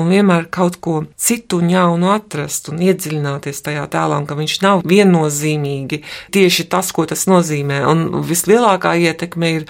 un 0.00 0.10
vienmēr 0.12 0.48
kaut 0.52 0.78
ko 0.82 0.96
citu 1.16 1.60
un 1.62 1.70
jaunu 1.72 2.10
atrast 2.14 2.72
un 2.72 2.82
iedziļināties 2.82 3.62
tajā 3.66 3.86
tēlā, 3.92 4.18
un 4.22 4.26
ka 4.28 4.36
viņš 4.38 4.56
nav 4.64 4.82
viennozīmīgi 4.88 6.02
tieši 6.34 6.66
tas, 6.72 6.90
ko 6.94 7.06
tas 7.08 7.26
nozīmē. 7.30 7.82
Un 7.88 8.24
vislielākā 8.26 8.94
ietekme 9.06 9.52
ir 9.58 9.68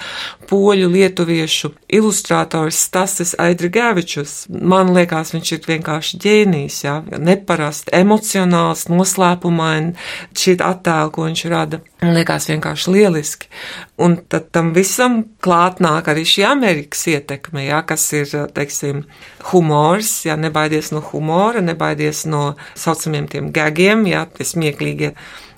poļu 0.50 0.90
lietuviešu 0.92 1.72
ilustrātors 1.92 2.80
Stasis 2.88 3.36
Aidrigevičus. 3.40 4.46
Man 4.48 4.92
liekas, 4.96 5.34
viņš 5.36 5.54
ir 5.56 5.70
vienkārši 5.70 6.20
ģēnijs, 6.24 6.82
jā, 6.86 6.98
neparasti 7.20 7.94
emocionāls, 8.00 8.88
noslēpumaini 8.92 9.96
šī 10.36 10.58
attēla, 10.62 11.12
ko 11.12 11.28
viņš 11.28 11.48
rada. 11.52 11.82
Liekas 12.02 12.48
vienkārši 12.50 12.90
lieliski. 12.90 13.46
Un 14.02 14.16
tad 14.30 14.48
tam 14.54 14.72
visam 14.74 15.20
klāt 15.44 15.78
nāk 15.84 16.08
arī 16.10 16.24
šī 16.26 16.42
Amerikas 16.48 17.04
ietekme, 17.12 17.62
jā, 17.68 17.78
kas 17.86 18.08
ir, 18.18 18.32
teiksim, 18.56 19.04
humors, 19.52 20.10
jā, 20.26 20.34
nebaidies 20.34 20.90
no 20.90 21.02
humora, 21.12 21.62
nebaidies 21.62 22.24
no 22.26 22.56
saucamiem 22.74 23.28
tiem 23.30 23.52
gagiem, 23.54 24.02
jā, 24.10 24.24
tie 24.34 24.48
smieklīgie 24.50 25.12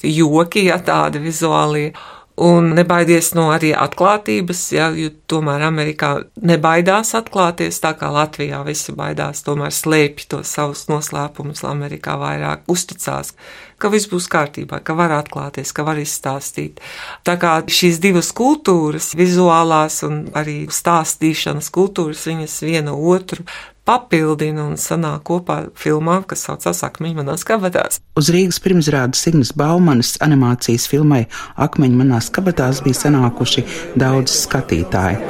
joki, 0.05 0.67
jā, 0.69 0.77
tādi 0.85 1.25
vizuālie. 1.25 1.95
Un 2.35 2.73
nebaidies 2.75 3.29
no 3.39 3.45
arī 3.55 3.69
atklātības, 3.79 4.61
ja, 4.75 4.89
jo 4.99 5.13
tomēr 5.31 5.63
Amerikā 5.69 6.09
nebaidās 6.43 7.15
atklāties, 7.15 7.79
tā 7.79 7.93
kā 7.95 8.09
Latvijā 8.11 8.59
visi 8.67 8.91
baidās, 8.97 9.45
tomēr 9.47 9.71
slēpj 9.71 10.27
tos 10.33 10.51
savus 10.57 10.89
noslēpumus, 10.91 11.63
Amerikā 11.69 12.17
vairāk 12.19 12.67
uzticās, 12.67 13.37
ka 13.79 13.91
viss 13.93 14.11
būs 14.11 14.27
kārtībā, 14.33 14.81
ka 14.83 14.97
var 14.99 15.15
atklāties, 15.15 15.71
ka 15.71 15.87
var 15.87 16.01
izstāstīt. 16.03 16.83
Tā 17.23 17.37
kā 17.39 17.61
šīs 17.71 18.03
divas 18.03 18.33
kultūras, 18.35 19.13
vizuālās 19.15 20.01
un 20.03 20.25
arī 20.35 20.65
stāstīšanas 20.67 21.71
kultūras, 21.71 22.27
viņas 22.27 22.59
viena 22.67 22.99
otru 22.99 23.47
papildina 23.85 24.65
un 24.65 24.79
sanāk 24.81 25.25
kopā 25.29 25.59
filmā, 25.79 26.21
kas 26.29 26.47
saucās 26.49 26.83
Akmeņi 26.87 27.19
manās 27.19 27.45
kabatās. 27.47 28.01
Uz 28.19 28.31
Rīgas 28.33 28.61
pirmsrādes 28.65 29.21
Signas 29.27 29.53
Baumanas 29.57 30.15
animācijas 30.25 30.87
filmai 30.89 31.25
Akmeņi 31.61 31.99
manās 32.01 32.31
kabatās 32.35 32.81
bija 32.85 33.01
sanākuši 33.03 33.65
daudz 34.01 34.33
skatītāji. 34.45 35.21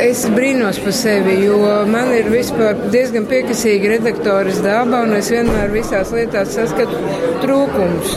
Es 0.00 0.24
brīnos 0.34 0.78
par 0.84 0.94
sevi, 0.96 1.36
jo 1.46 1.58
man 1.90 2.12
ir 2.14 2.30
vispār 2.30 2.78
diezgan 2.94 3.26
piekasīga 3.30 3.96
redaktoras 3.96 4.62
daba, 4.64 5.02
un 5.06 5.16
es 5.18 5.32
vienmēr 5.34 5.74
visās 5.74 6.14
lietās 6.14 6.54
saskatu 6.54 7.00
trūkumus. 7.42 8.14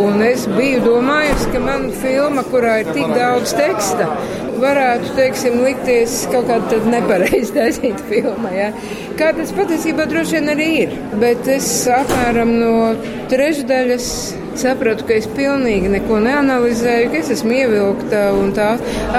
Un 0.00 0.22
es 0.24 0.46
biju 0.54 0.84
domājusi, 0.86 1.50
ka 1.54 1.64
man 1.64 1.88
filma, 2.02 2.46
kurā 2.52 2.80
ir 2.84 2.94
tik 2.94 3.10
daudz 3.16 3.56
teksta, 3.58 4.06
varētu, 4.60 5.14
teiksim, 5.16 5.58
likties 5.64 6.16
kaut 6.32 6.48
kāda 6.50 6.80
nepareizi 6.92 7.54
taisīta 7.56 8.06
filma. 8.20 8.52
Ja? 8.54 8.68
Kā 9.18 9.32
tas 9.36 9.52
patiesībā 9.56 10.06
droši 10.10 10.38
vien 10.38 10.52
arī 10.54 10.68
ir. 10.84 10.94
Bet 11.22 11.48
es 11.50 11.68
apmēram 11.90 12.54
no 12.60 12.74
trešdaļas 13.32 14.10
sapratu, 14.60 15.06
ka 15.08 15.16
es 15.16 15.28
pilnīgi 15.36 15.90
neko 15.92 16.20
neanalizēju, 16.24 17.10
ka 17.12 17.20
es 17.20 17.34
esmu 17.36 17.56
ievilkta 17.62 18.24
un 18.36 18.54
tā 18.56 18.72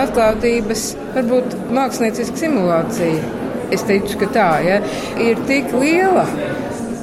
atklātības, 0.04 0.92
varbūt 1.16 1.56
mākslinieciska 1.74 2.44
simulācija. 2.46 3.38
Es 3.72 3.86
teicu, 3.88 4.18
ka 4.20 4.28
tā 4.36 4.50
ja, 4.66 4.82
ir 5.24 5.40
tik 5.48 5.72
liela 5.80 6.26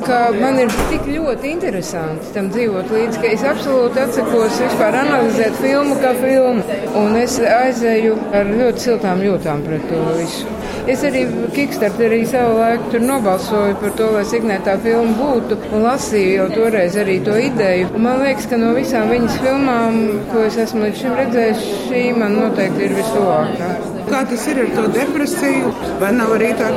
ka 0.08 0.18
man 0.32 0.56
ir 0.62 0.70
tik 0.88 1.08
ļoti 1.12 1.50
interesanti 1.52 2.30
tam 2.32 2.48
dzīvot 2.52 2.92
līdzi, 2.94 3.20
ka 3.20 3.32
es 3.34 3.42
absolūti 3.44 4.00
atsakos 4.00 4.60
vispār 4.62 4.96
analizēt 5.02 5.58
filmu 5.60 5.98
kā 6.00 6.14
filmu. 6.16 6.78
Un 6.96 7.18
es 7.20 7.36
aizēju 7.42 8.14
ar 8.38 8.48
ļoti 8.48 8.86
siltām 8.86 9.20
jūtām 9.26 9.64
pret 9.66 9.84
to 9.90 10.00
visu. 10.16 10.54
Es 10.88 11.02
arī 11.04 11.26
Kickstarterī 11.52 12.22
savu 12.30 12.56
laiku 12.62 12.94
tur 12.94 13.04
nobalsoju 13.04 13.76
par 13.82 13.92
to, 13.98 14.08
lai 14.14 14.24
signētā 14.30 14.78
filma 14.84 15.12
būtu, 15.18 15.60
un 15.68 15.84
lasīju 15.84 16.38
jau 16.38 16.48
toreiz 16.54 16.96
arī 17.02 17.18
to 17.28 17.36
ideju. 17.44 17.92
Un 17.92 18.06
man 18.08 18.24
liekas, 18.24 18.48
ka 18.48 18.60
no 18.62 18.72
visām 18.78 19.12
viņas 19.12 19.38
filmām, 19.44 20.00
ko 20.32 20.48
es 20.48 20.56
esmu 20.64 20.86
līdz 20.86 21.04
šim 21.04 21.20
redzējis, 21.20 21.70
šī 21.90 22.04
man 22.16 22.40
noteikti 22.40 22.88
ir 22.88 22.96
vistuvākā. 23.02 23.97
Kā 24.08 24.22
tas 24.24 24.44
ir 24.48 24.58
ar 24.62 24.70
to 24.72 24.86
depresiju? 24.94 25.70
Vai 26.00 26.08
nav 26.16 26.30
arī 26.38 26.48
tā, 26.56 26.70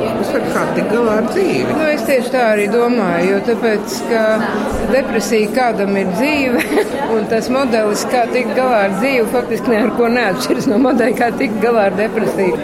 kā 0.52 0.64
tik 0.76 0.90
galā 0.92 1.14
ar 1.22 1.28
dzīvi? 1.30 1.76
Nu, 1.78 1.86
es 1.88 2.04
tieši 2.04 2.32
tā 2.34 2.42
arī 2.50 2.66
domāju, 2.72 3.30
jo 3.30 3.38
tāpēc, 3.46 3.96
ka 4.10 4.24
depresija 4.92 5.48
kādam 5.56 5.96
ir 5.96 6.12
dzīve, 6.12 6.84
un 7.16 7.24
tas 7.32 7.48
modelis, 7.52 8.04
kā 8.12 8.26
tikt 8.34 8.52
galā 8.58 8.84
ar 8.90 8.96
dzīvi, 8.98 9.24
faktiski 9.32 9.72
neko 9.72 10.12
neatšķiras 10.12 10.68
no 10.74 10.80
modeļa, 10.84 11.18
kā 11.22 11.30
tikt 11.40 11.56
galā 11.64 11.88
ar 11.88 11.96
depresiju. 12.02 12.60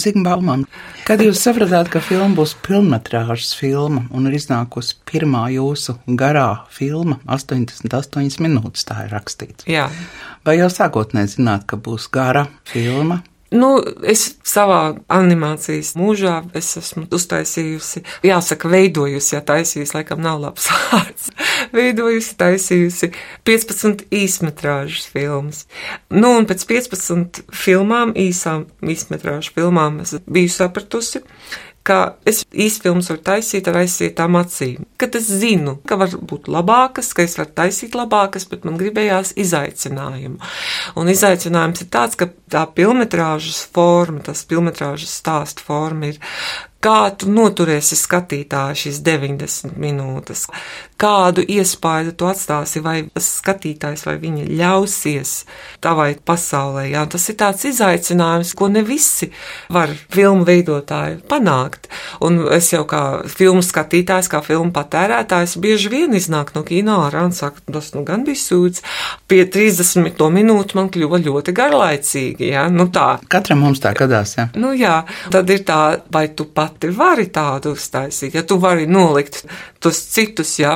Zigmālman, 0.00 0.66
kad 1.08 1.20
jūs 1.24 1.40
sapratāt, 1.44 1.92
ka 1.92 2.00
filma 2.04 2.32
būs 2.36 2.56
pilnmetrāžas 2.64 3.54
filma 3.56 4.06
un 4.12 4.28
ir 4.28 4.40
iznākusi 4.40 4.98
pirmā 5.08 5.46
jūsu 5.54 5.98
garā 6.20 6.48
filma, 6.72 7.20
88 7.28 8.40
minūtes 8.44 8.88
tā 8.88 9.06
ir 9.06 9.14
rakstīts. 9.16 9.68
Jā. 9.68 9.86
Vai 10.48 10.58
jau 10.62 10.68
sākotnēji 10.72 11.38
zināt, 11.38 11.68
ka 11.68 11.80
būs 11.80 12.08
gara 12.12 12.48
filma? 12.68 13.22
Nu, 13.54 13.76
es 14.02 14.24
savā 14.46 14.96
animācijas 15.12 15.92
mūžā 15.98 16.40
es 16.58 16.72
esmu 16.80 17.04
uztaisījusi, 17.14 18.02
jāsaka, 18.26 18.70
veidojusi, 18.72 19.36
ja 19.36 19.42
taisījusi, 19.46 19.94
laikam 19.94 20.22
nav 20.24 20.40
labs 20.42 20.66
vārds, 20.72 21.30
veidojusi, 21.76 22.34
taisījusi 22.40 23.12
15 23.46 24.06
īsmetrāžas 24.10 25.06
filmas. 25.12 25.64
Nu, 26.10 26.34
un 26.40 26.50
pēc 26.50 26.66
15 26.66 27.44
filmām, 27.54 28.16
īsām 28.18 28.66
īsmetrāžu 28.82 29.54
filmām, 29.54 30.02
es 30.02 30.16
biju 30.26 30.50
sapratusi, 30.50 31.22
ka 31.86 31.98
es 32.26 32.42
īsfilmas 32.50 33.10
varu 33.12 33.22
taisīt 33.28 33.68
ar 33.70 33.80
aizsietām 33.82 34.38
acīm. 34.40 34.86
Kad 35.00 35.18
es 35.18 35.28
zinu, 35.42 35.76
ka 35.86 35.98
var 36.00 36.14
būt 36.18 36.50
labākas, 36.52 37.12
ka 37.16 37.24
es 37.26 37.36
varu 37.38 37.54
taisīt 37.60 37.96
labākas, 37.98 38.48
bet 38.50 38.66
man 38.66 38.78
gribējās 38.80 39.34
izaicinājumu. 39.38 40.40
Un 40.98 41.12
izaicinājums 41.12 41.84
ir 41.84 41.90
tāds, 41.94 42.18
ka 42.18 42.30
tā 42.52 42.66
filmetrāžas 42.76 43.62
forma, 43.74 44.24
tas 44.26 44.44
filmetrāžas 44.48 45.18
stāstu 45.20 45.66
forma 45.66 46.12
ir 46.12 46.22
kā 46.86 47.10
tu 47.18 47.30
noturēsi 47.32 47.96
skatītāju 47.98 48.78
šīs 48.82 49.00
90 49.06 49.78
minūtes, 49.80 50.46
kādu 51.00 51.42
iespaidu 51.42 52.12
tu 52.16 52.28
atstāsi, 52.28 52.82
vai 52.84 52.96
skatītājs 53.20 54.04
vai 54.06 54.16
viņa 54.22 54.46
ļausies 54.60 55.32
tavai 55.84 56.12
pasaulē. 56.28 56.86
Jā, 56.92 57.06
tas 57.10 57.26
ir 57.32 57.38
tāds 57.40 57.66
izaicinājums, 57.68 58.52
ko 58.56 58.68
ne 58.72 58.84
visi 58.86 59.30
var 59.72 59.92
filmu 60.12 60.46
veidotāji 60.46 61.18
panākt. 61.30 61.90
Un 62.24 62.44
es 62.54 62.70
jau 62.72 62.84
kā 62.88 63.02
filmu 63.28 63.64
skatītājs, 63.66 64.30
kā 64.32 64.42
filmu 64.46 64.70
patērētājs, 64.76 65.58
bieži 65.62 65.92
vien 65.92 66.16
iznāk 66.16 66.54
no 66.54 66.64
kino 66.66 67.00
ārā 67.06 67.26
un 67.26 67.34
saka, 67.36 67.64
tas 67.72 67.92
nu 67.96 68.04
gan 68.06 68.24
bija 68.28 68.40
sūds. 68.42 68.84
Pie 69.26 69.42
30 69.50 70.14
minūtu 70.36 70.78
man 70.78 70.92
kļuva 70.92 71.20
ļoti 71.24 71.56
garlaicīgi, 71.56 72.52
jā, 72.52 72.68
nu 72.72 72.88
tā. 72.94 73.16
Katram 73.32 73.64
mums 73.64 73.82
tā 73.82 73.96
gadās, 73.96 74.36
jā. 74.38 74.48
Nu 74.60 74.72
jā, 74.76 75.00
tad 75.32 75.50
ir 75.50 75.64
tā, 75.66 75.80
vai 76.12 76.28
tu 76.36 76.46
pat 76.46 76.66
pati 76.66 76.90
vari 76.92 77.26
tādu 77.32 77.72
uztaisīt, 77.76 78.34
ja 78.34 78.42
tu 78.42 78.58
vari 78.58 78.86
nolikt 78.86 79.44
tos 79.80 79.98
citus, 80.12 80.56
jā, 80.58 80.74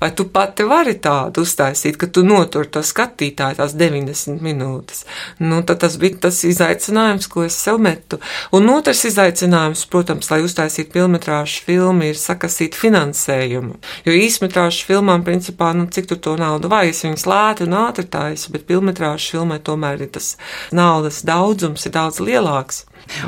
vai 0.00 0.10
tu 0.16 0.26
pati 0.32 0.66
vari 0.68 0.96
tādu 1.02 1.44
uztaisīt, 1.46 1.98
ka 2.00 2.08
tu 2.10 2.24
notur 2.26 2.66
to 2.66 2.82
skatītāju 2.84 3.58
tās 3.60 3.74
90 3.78 4.42
minūtes. 4.44 5.04
Nu, 5.42 5.62
tad 5.66 5.82
tas 5.84 5.96
bija 6.00 6.20
tas 6.26 6.42
izaicinājums, 6.46 7.28
ko 7.30 7.44
es 7.46 7.58
sev 7.58 7.80
metu. 7.82 8.20
Un 8.56 8.68
otrs 8.72 9.04
izaicinājums, 9.10 9.86
protams, 9.90 10.30
lai 10.32 10.40
uztaisītu 10.46 10.96
filmetrāžu 10.98 11.64
filmu, 11.68 12.10
ir 12.10 12.20
sakasīt 12.20 12.78
finansējumu. 12.78 13.78
Jo 14.06 14.16
īsmetrāžu 14.16 14.86
filmām, 14.90 15.24
principā, 15.26 15.72
nu, 15.76 15.88
cik 15.90 16.10
tur 16.10 16.20
to 16.22 16.36
naudu 16.40 16.70
vajag, 16.72 16.94
es 16.94 17.04
viņas 17.06 17.28
lēti 17.30 17.66
un 17.68 17.78
ātri 17.84 18.06
taisu, 18.10 18.52
bet 18.54 18.68
filmetrāžu 18.70 19.36
filmai 19.36 19.60
tomēr 19.64 20.06
ir 20.06 20.14
tas 20.14 20.34
naudas 20.72 21.22
daudzums 21.26 21.86
ir 21.86 21.96
daudz 21.96 22.20
lielāks. 22.24 22.84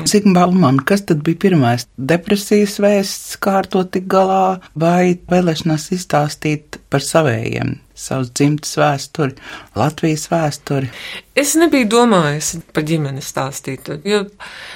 Zigmālman, 0.09 0.79
kas 0.87 1.05
tad 1.09 1.23
bija 1.25 1.41
pirmais? 1.47 1.87
Depresijas 1.97 2.77
vēsts, 2.83 3.37
kā 3.43 3.59
ar 3.61 3.69
to 3.71 3.83
tik 3.85 4.07
galā, 4.11 4.59
vai 4.79 5.15
vēlēšanās 5.31 5.89
izstāstīt 5.95 6.79
par 6.93 7.03
savējiem, 7.03 7.75
savas 7.95 8.31
dzimtas 8.33 8.77
vēsturi, 8.79 9.37
Latvijas 9.79 10.29
vēsturi? 10.31 10.91
Es 11.33 11.55
nebiju 11.57 11.87
domājis 11.89 12.59
par 12.77 12.83
ģimeni 12.85 13.21
stāstīt, 13.25 13.87
jo 14.05 14.19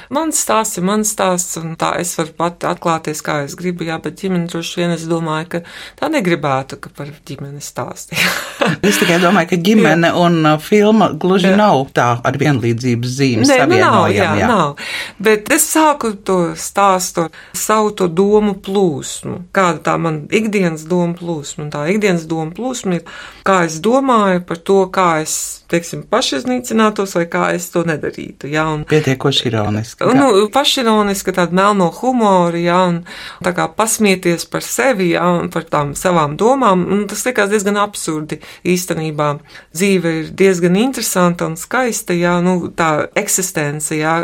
mans 0.09 0.39
stāsts 0.41 0.79
ir 0.79 0.85
mans 0.87 1.11
stāsts, 1.13 1.59
un 1.61 1.75
tā 1.77 1.91
es 2.01 2.15
varu 2.17 2.31
pat 2.39 2.63
atklāties, 2.65 3.19
kā 3.21 3.43
es 3.45 3.53
gribu, 3.59 3.85
jā, 3.85 3.99
bet 4.01 4.17
ģimeni 4.17 4.49
droši 4.49 4.79
vien 4.79 4.93
es 4.95 5.03
domāju, 5.05 5.51
ka 5.51 5.61
tā 5.99 6.09
negribētu, 6.09 6.79
ka 6.81 6.89
par 6.97 7.11
ģimeni 7.29 7.61
stāstīt. 7.61 8.17
es 8.89 8.97
tikai 8.97 9.19
domāju, 9.21 9.51
ka 9.51 9.59
ģimene 9.67 10.09
un 10.17 10.39
uh, 10.41 10.55
filma 10.57 11.11
gluži 11.13 11.51
jā. 11.51 11.59
nav 11.61 11.83
tā 11.93 12.07
ar 12.25 12.41
vienlīdzības 12.41 13.13
zīmes. 13.19 13.53
Nu 13.53 13.77
nav, 13.77 14.07
jā, 14.15 14.31
jā, 14.41 14.49
nav. 14.49 14.81
Bet 15.21 15.53
es 15.53 15.69
sāku 15.69 16.15
to 16.25 16.39
stāstu 16.57 17.27
savu 17.53 17.93
to 18.01 18.09
domu 18.09 18.55
plūsmu, 18.65 19.43
kāda 19.53 19.83
tā 19.91 19.99
man 20.01 20.23
ikdienas 20.33 20.89
doma 20.89 21.13
plūsma, 21.21 21.67
un 21.67 21.71
tā 21.77 21.85
ikdienas 21.93 22.25
doma 22.25 22.49
plūsma 22.57 22.97
ir, 22.97 23.15
kā 23.45 23.61
es 23.69 23.77
domāju 23.77 24.41
par 24.49 24.65
to, 24.65 24.81
kā 24.89 25.07
es, 25.21 25.37
teiksim, 25.69 26.01
paši 26.09 26.46
iznīcinātos, 26.47 27.15
vai 27.17 27.25
kā 27.29 27.49
es 27.55 27.67
to 27.73 27.83
nedarītu. 27.87 28.47
Jā, 28.51 28.65
un, 28.71 28.83
Pietiekoši 28.87 29.47
ironiski. 29.49 29.99
Kā. 30.01 30.13
Nu, 30.15 30.47
pašironiski, 30.53 31.33
tāda 31.35 31.55
melno 31.55 31.89
humoru, 31.99 32.59
jā, 32.61 32.79
un 32.91 33.01
tā 33.43 33.53
kā 33.57 33.67
pasmieties 33.75 34.47
par 34.51 34.65
sevi, 34.65 35.11
jā, 35.15 35.25
un 35.41 35.51
par 35.53 35.67
tām 35.67 35.93
savām 35.97 36.37
domām, 36.39 36.85
un 36.93 37.05
tas 37.09 37.25
likās 37.27 37.51
diezgan 37.51 37.79
absurdi. 37.81 38.39
Īstenībā 38.67 39.29
dzīve 39.75 40.13
ir 40.21 40.31
diezgan 40.37 40.77
interesanta 40.79 41.49
un 41.49 41.57
skaista, 41.59 42.15
jā, 42.15 42.37
nu, 42.43 42.71
tā 42.77 43.09
eksistence, 43.19 43.95
jā, 43.97 44.17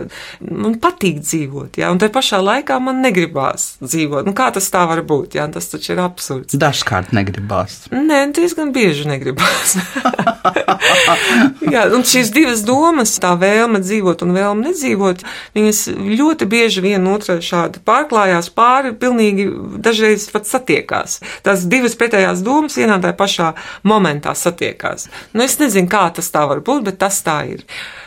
man 0.48 0.80
patīk 0.84 1.22
dzīvot, 1.24 1.82
jā, 1.82 1.92
un 1.94 2.02
tai 2.02 2.12
pašā 2.14 2.40
laikā 2.44 2.80
man 2.84 3.04
negribās 3.04 3.74
dzīvot. 3.84 4.28
Nu, 4.28 4.36
kā 4.38 4.50
tas 4.56 4.70
tā 4.74 4.86
var 4.90 5.04
būt, 5.08 5.38
jā, 5.40 5.48
tas 5.52 5.70
taču 5.72 5.96
ir 5.96 6.04
absurds. 6.06 6.56
Dažkārt 6.60 7.14
negribās. 7.16 7.84
Nē, 7.94 8.26
diezgan 8.36 8.72
bieži 8.76 9.10
negribās. 9.10 9.78
jā, 11.74 11.84
un 11.94 12.04
šīs 12.14 12.32
divas 12.34 12.62
domas, 12.68 13.16
tā 13.22 13.34
vēlme 13.40 13.82
dzīvot 13.84 14.24
un 14.26 14.36
vēlme 14.36 14.70
nedzīvot, 14.70 15.24
viņas 15.58 15.82
ļoti 16.20 16.48
bieži 16.50 16.84
viena 16.86 17.16
otrai 17.16 17.40
šādi 17.44 17.82
pārklājās 17.86 18.52
pāri, 18.54 18.94
pilnīgi 19.00 19.48
dažreiz 19.84 20.28
pat 20.34 20.48
satiekās. 20.50 21.20
Tās 21.46 21.66
divas 21.70 21.98
pretējās 22.00 22.46
domas 22.46 22.78
vienā 22.78 23.00
tajā 23.04 23.18
pašā 23.20 23.50
momentā 23.88 24.36
satiekās. 24.38 25.10
Nu, 25.34 25.46
es 25.48 25.58
nezinu, 25.62 25.90
kā 25.92 26.08
tas 26.14 26.30
tā 26.34 26.46
var 26.50 26.64
būt, 26.66 26.86
bet 26.92 27.02
tas 27.02 27.22
tā 27.26 27.42
ir. 27.56 27.66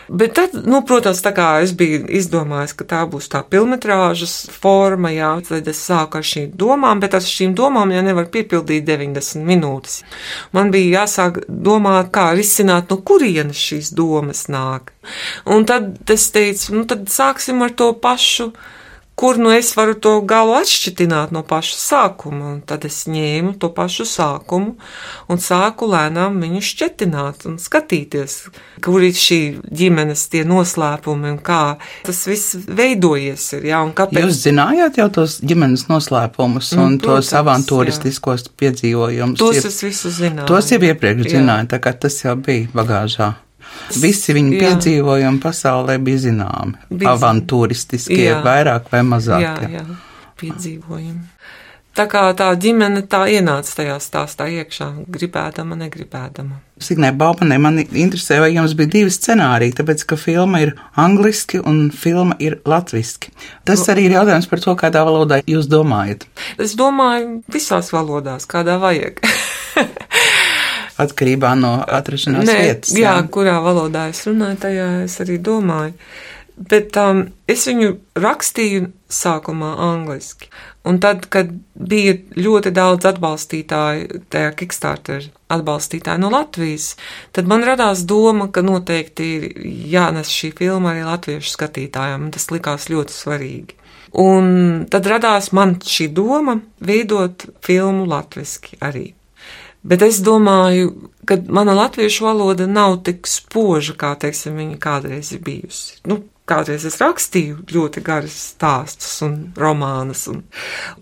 Bet 0.09 0.37
tad, 0.39 0.55
nu, 0.67 0.81
protams, 0.87 1.19
tā 1.25 1.33
kā 1.35 1.47
es 1.65 1.73
biju 1.75 2.05
izdomājis, 2.15 2.77
ka 2.79 2.87
tā 2.87 3.01
būs 3.11 3.27
tā 3.33 3.41
pilnmetrāžas 3.51 4.35
forma, 4.55 5.11
jā, 5.11 5.33
tad 5.49 5.67
es 5.71 5.81
sāku 5.83 6.21
ar 6.21 6.27
šīm 6.27 6.53
domām, 6.55 7.03
bet 7.03 7.17
ar 7.19 7.27
šīm 7.27 7.57
domām 7.59 7.91
jau 7.95 8.05
nevar 8.07 8.29
piepildīt 8.31 8.87
90 8.87 9.43
minūtes. 9.49 9.99
Man 10.55 10.71
bija 10.75 11.03
jāsāk 11.03 11.43
domāt, 11.49 12.13
kā 12.15 12.29
risināt, 12.39 12.91
no 12.91 13.01
kurienes 13.03 13.59
šīs 13.59 13.91
domas 13.99 14.47
nāk. 14.53 14.95
Un 15.51 15.67
tad 15.67 16.13
es 16.13 16.31
teicu, 16.35 16.79
nu, 16.79 16.87
tad 16.87 17.11
sāksim 17.11 17.67
ar 17.67 17.75
to 17.75 17.91
pašu 17.99 18.53
kur 19.17 19.39
nu 19.41 19.53
es 19.53 19.71
varu 19.77 19.95
to 19.97 20.19
galu 20.29 20.53
atšķitināt 20.59 21.31
no 21.33 21.41
paša 21.49 21.77
sākuma. 21.81 22.51
Un 22.53 22.59
tad 22.69 22.85
es 22.85 23.07
ņēmu 23.09 23.55
to 23.61 23.71
pašu 23.73 24.05
sākumu 24.09 24.75
un 25.33 25.41
sāku 25.41 25.89
lēnām 25.89 26.37
viņu 26.45 26.61
šķetināt 26.69 27.47
un 27.49 27.57
skatīties, 27.61 28.35
kur 28.85 29.07
ir 29.07 29.17
šī 29.17 29.41
ģimenes 29.81 30.27
tie 30.33 30.45
noslēpumi 30.49 31.33
un 31.33 31.41
kā 31.41 31.63
tas 32.05 32.21
viss 32.29 32.59
veidojies. 32.69 33.49
Ir, 33.57 33.71
jā, 33.73 33.81
kāpēc... 33.97 34.21
Jūs 34.27 34.43
zinājāt 34.51 35.01
jau 35.01 35.09
tos 35.21 35.39
ģimenes 35.41 35.87
noslēpumus 35.89 36.75
un 36.77 36.99
nu, 36.99 37.01
protams, 37.01 37.33
tos 37.33 37.41
avantūristiskos 37.41 38.51
piedzīvojumus? 38.61 39.41
Tos 39.41 39.63
ir, 39.63 39.73
es 39.73 39.81
visu 39.89 40.13
zināju. 40.13 40.51
Tos 40.53 40.71
jau 40.77 40.83
iepriekš 40.93 41.33
zināju, 41.39 41.73
tā 41.73 41.81
kā 41.81 41.97
tas 42.05 42.21
jau 42.21 42.37
bija 42.37 42.69
bagāžā. 42.77 43.33
Visi 44.03 44.35
viņa 44.37 44.61
piedzīvojumi 44.61 45.41
pasaulē 45.43 45.99
bija 46.03 46.25
zināmi. 46.27 46.77
Bija 46.91 47.15
avantūristiskie, 47.15 48.25
jā. 48.29 48.43
vairāk 48.45 48.91
vai 48.93 49.05
mazāk. 49.07 49.47
Jā, 49.47 49.71
jā, 49.79 49.87
piedzīvojumi. 50.41 51.37
Tā 51.97 52.05
kā 52.13 52.27
tā 52.37 52.51
ģimene 52.61 53.07
tā 53.09 53.23
ienāca 53.33 53.79
tajā 53.79 53.95
stāstā 54.05 54.51
iekšā, 54.53 54.91
gribēdama, 55.09 55.79
negribēdama. 55.81 56.59
Signē 56.77 57.09
Baumanē 57.17 57.57
man 57.57 57.81
interesē, 57.81 58.37
vai 58.43 58.51
jums 58.53 58.75
bija 58.77 58.91
divi 58.93 59.15
scenāriji, 59.15 59.79
tāpēc, 59.79 60.05
ka 60.11 60.19
filma 60.21 60.61
ir 60.61 60.75
angliski 61.01 61.63
un 61.65 61.87
filma 61.89 62.37
ir 62.37 62.59
latviski. 62.69 63.33
Tas 63.65 63.87
arī 63.89 64.11
ir 64.11 64.19
jautājums 64.19 64.51
par 64.51 64.61
to, 64.61 64.77
kādā 64.77 65.07
valodā 65.09 65.41
jūs 65.49 65.71
domājat. 65.73 66.29
Es 66.61 66.77
domāju 66.77 67.39
visās 67.49 67.89
valodās, 67.97 68.45
kādā 68.51 68.77
vajag. 68.83 69.25
atkarībā 71.03 71.53
no 71.59 71.75
atrašanās 71.83 72.47
Nē, 72.49 72.57
vietas. 72.63 72.95
Jā, 72.97 73.17
jā, 73.19 73.27
kurā 73.33 73.59
valodā 73.65 74.09
es 74.13 74.25
runāju, 74.29 74.61
tajā 74.67 74.89
es 75.05 75.19
arī 75.25 75.39
domāju. 75.43 75.95
Bet 76.57 76.97
um, 76.97 77.27
es 77.45 77.67
viņu 77.69 77.91
rakstīju 78.17 78.87
sākumā 79.13 79.75
angliski. 79.91 80.49
Un 80.87 81.01
tad, 81.03 81.27
kad 81.29 81.51
bija 81.75 82.15
ļoti 82.39 82.71
daudz 82.73 83.09
atbalstītāju, 83.11 84.23
tajā 84.33 84.53
Kickstarter 84.57 85.27
atbalstītāju 85.53 86.23
no 86.23 86.31
Latvijas, 86.33 86.93
tad 87.37 87.51
man 87.51 87.67
radās 87.67 88.07
doma, 88.09 88.47
ka 88.55 88.63
noteikti 88.65 89.27
ir 89.35 89.67
jānes 89.97 90.31
šī 90.33 90.53
filma 90.57 90.95
arī 90.95 91.03
latviešu 91.09 91.53
skatītājiem, 91.57 92.29
un 92.29 92.33
tas 92.33 92.49
likās 92.55 92.89
ļoti 92.93 93.19
svarīgi. 93.19 93.77
Un 94.23 94.87
tad 94.89 95.11
radās 95.11 95.51
man 95.53 95.77
šī 95.83 96.09
doma 96.15 96.57
veidot 96.81 97.49
filmu 97.67 98.07
latviski 98.09 98.79
arī. 98.81 99.11
Bet 99.87 100.03
es 100.03 100.23
domāju, 100.25 101.11
ka 101.27 101.39
mana 101.47 101.75
latviešu 101.79 102.27
valoda 102.27 102.67
nav 102.67 103.01
tik 103.07 103.29
spoža, 103.31 103.95
kā, 103.99 104.15
teiksim, 104.19 104.59
viņa 104.59 104.81
kādreiz 104.83 105.31
ir 105.37 105.45
bijusi. 105.47 106.01
Nu, 106.11 106.25
Kādreiz 106.47 106.85
es 106.87 107.01
rakstīju 107.03 107.65
ļoti 107.75 108.01
garas 108.07 108.35
stāstus 108.53 109.17
un 109.27 109.33
romānus 109.59 110.29
un 110.31 110.45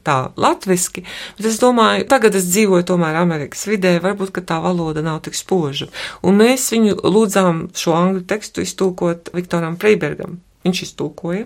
tā 0.00 0.30
latviski, 0.40 1.02
bet 1.36 1.48
es 1.50 1.58
domāju, 1.60 2.06
tagad 2.08 2.38
es 2.38 2.46
dzīvoju 2.48 2.86
tomēr 2.88 3.18
Amerikas 3.20 3.66
vidē, 3.68 3.98
varbūt, 4.00 4.32
ka 4.32 4.40
tā 4.40 4.56
valoda 4.64 5.04
nav 5.04 5.20
tik 5.26 5.36
spoža. 5.36 5.90
Un 6.24 6.40
mēs 6.40 6.64
viņu 6.72 6.96
lūdzām 6.96 7.60
šo 7.76 7.92
angļu 7.98 8.24
tekstu 8.32 8.64
iztulkot 8.64 9.28
Viktoram 9.36 9.76
Freibergam. 9.76 10.40
Viņš 10.64 10.82
iztulkoja. 10.86 11.44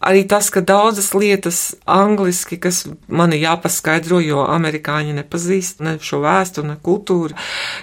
Arī 0.00 0.22
tas, 0.24 0.46
ka 0.48 0.62
daudzas 0.64 1.10
lietas 1.12 1.74
angliski, 1.84 2.56
kas 2.56 2.86
man 3.12 3.34
ir 3.36 3.42
jāpaskaidro, 3.42 4.16
jo 4.24 4.46
amerikāņi 4.48 5.12
nepazīst 5.18 5.82
ne 5.84 5.98
šo 6.00 6.22
vēsturi, 6.24 6.70
ne 6.70 6.76
kultūru. 6.80 7.36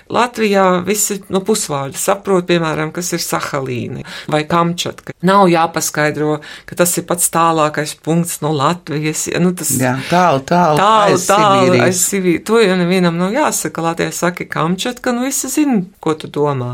Latvijā 0.09 0.63
visi 0.87 1.19
no 1.29 1.43
pusvārda 1.45 1.99
saprot, 2.01 2.47
piemēram, 2.49 2.89
kas 2.95 3.13
ir 3.13 3.21
Sahalīna 3.21 4.01
vai 4.33 4.41
Kamčatka. 4.49 5.13
Nav 5.29 5.45
jāpaskaidro, 5.53 6.39
ka 6.65 6.79
tas 6.81 6.97
ir 6.97 7.05
pats 7.05 7.29
tālākais 7.37 7.93
punkts 8.01 8.41
no 8.41 8.49
Latvijas. 8.55 9.27
Nu, 9.37 9.53
tas, 9.53 9.75
Jā, 9.77 9.93
tālu, 10.09 10.41
tālu, 10.49 10.81
tālu, 10.81 11.21
tālu 11.29 11.79
aiz 11.85 12.01
Sibīrijas. 12.01 12.47
To 12.49 12.65
jau 12.65 12.81
nevienam 12.81 13.21
nav 13.21 13.37
jāsaka. 13.37 13.85
Latvijas 13.91 14.25
saka 14.25 14.49
Kamčatka, 14.49 15.13
nu 15.13 15.29
visi 15.29 15.53
zina, 15.53 15.83
ko 16.01 16.17
tu 16.17 16.33
domā. 16.33 16.73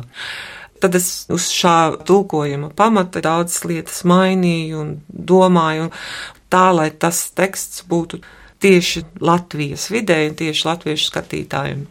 Tad 0.84 0.98
es 1.00 1.10
uz 1.32 1.48
šā 1.56 2.04
tulkojuma 2.04 2.74
pamata 2.76 3.22
daudzas 3.24 3.64
lietas 3.64 4.02
mainīju 4.10 4.82
un 4.82 4.96
domāju, 5.08 5.88
tā 6.52 6.66
lai 6.76 6.90
tas 6.92 7.30
teksts 7.32 7.86
būtu 7.88 8.20
tieši 8.64 9.06
Latvijas 9.24 9.88
vidē 9.92 10.26
un 10.28 10.36
tieši 10.40 10.68
latviešu 10.68 11.08
skatītājiem. 11.12 11.88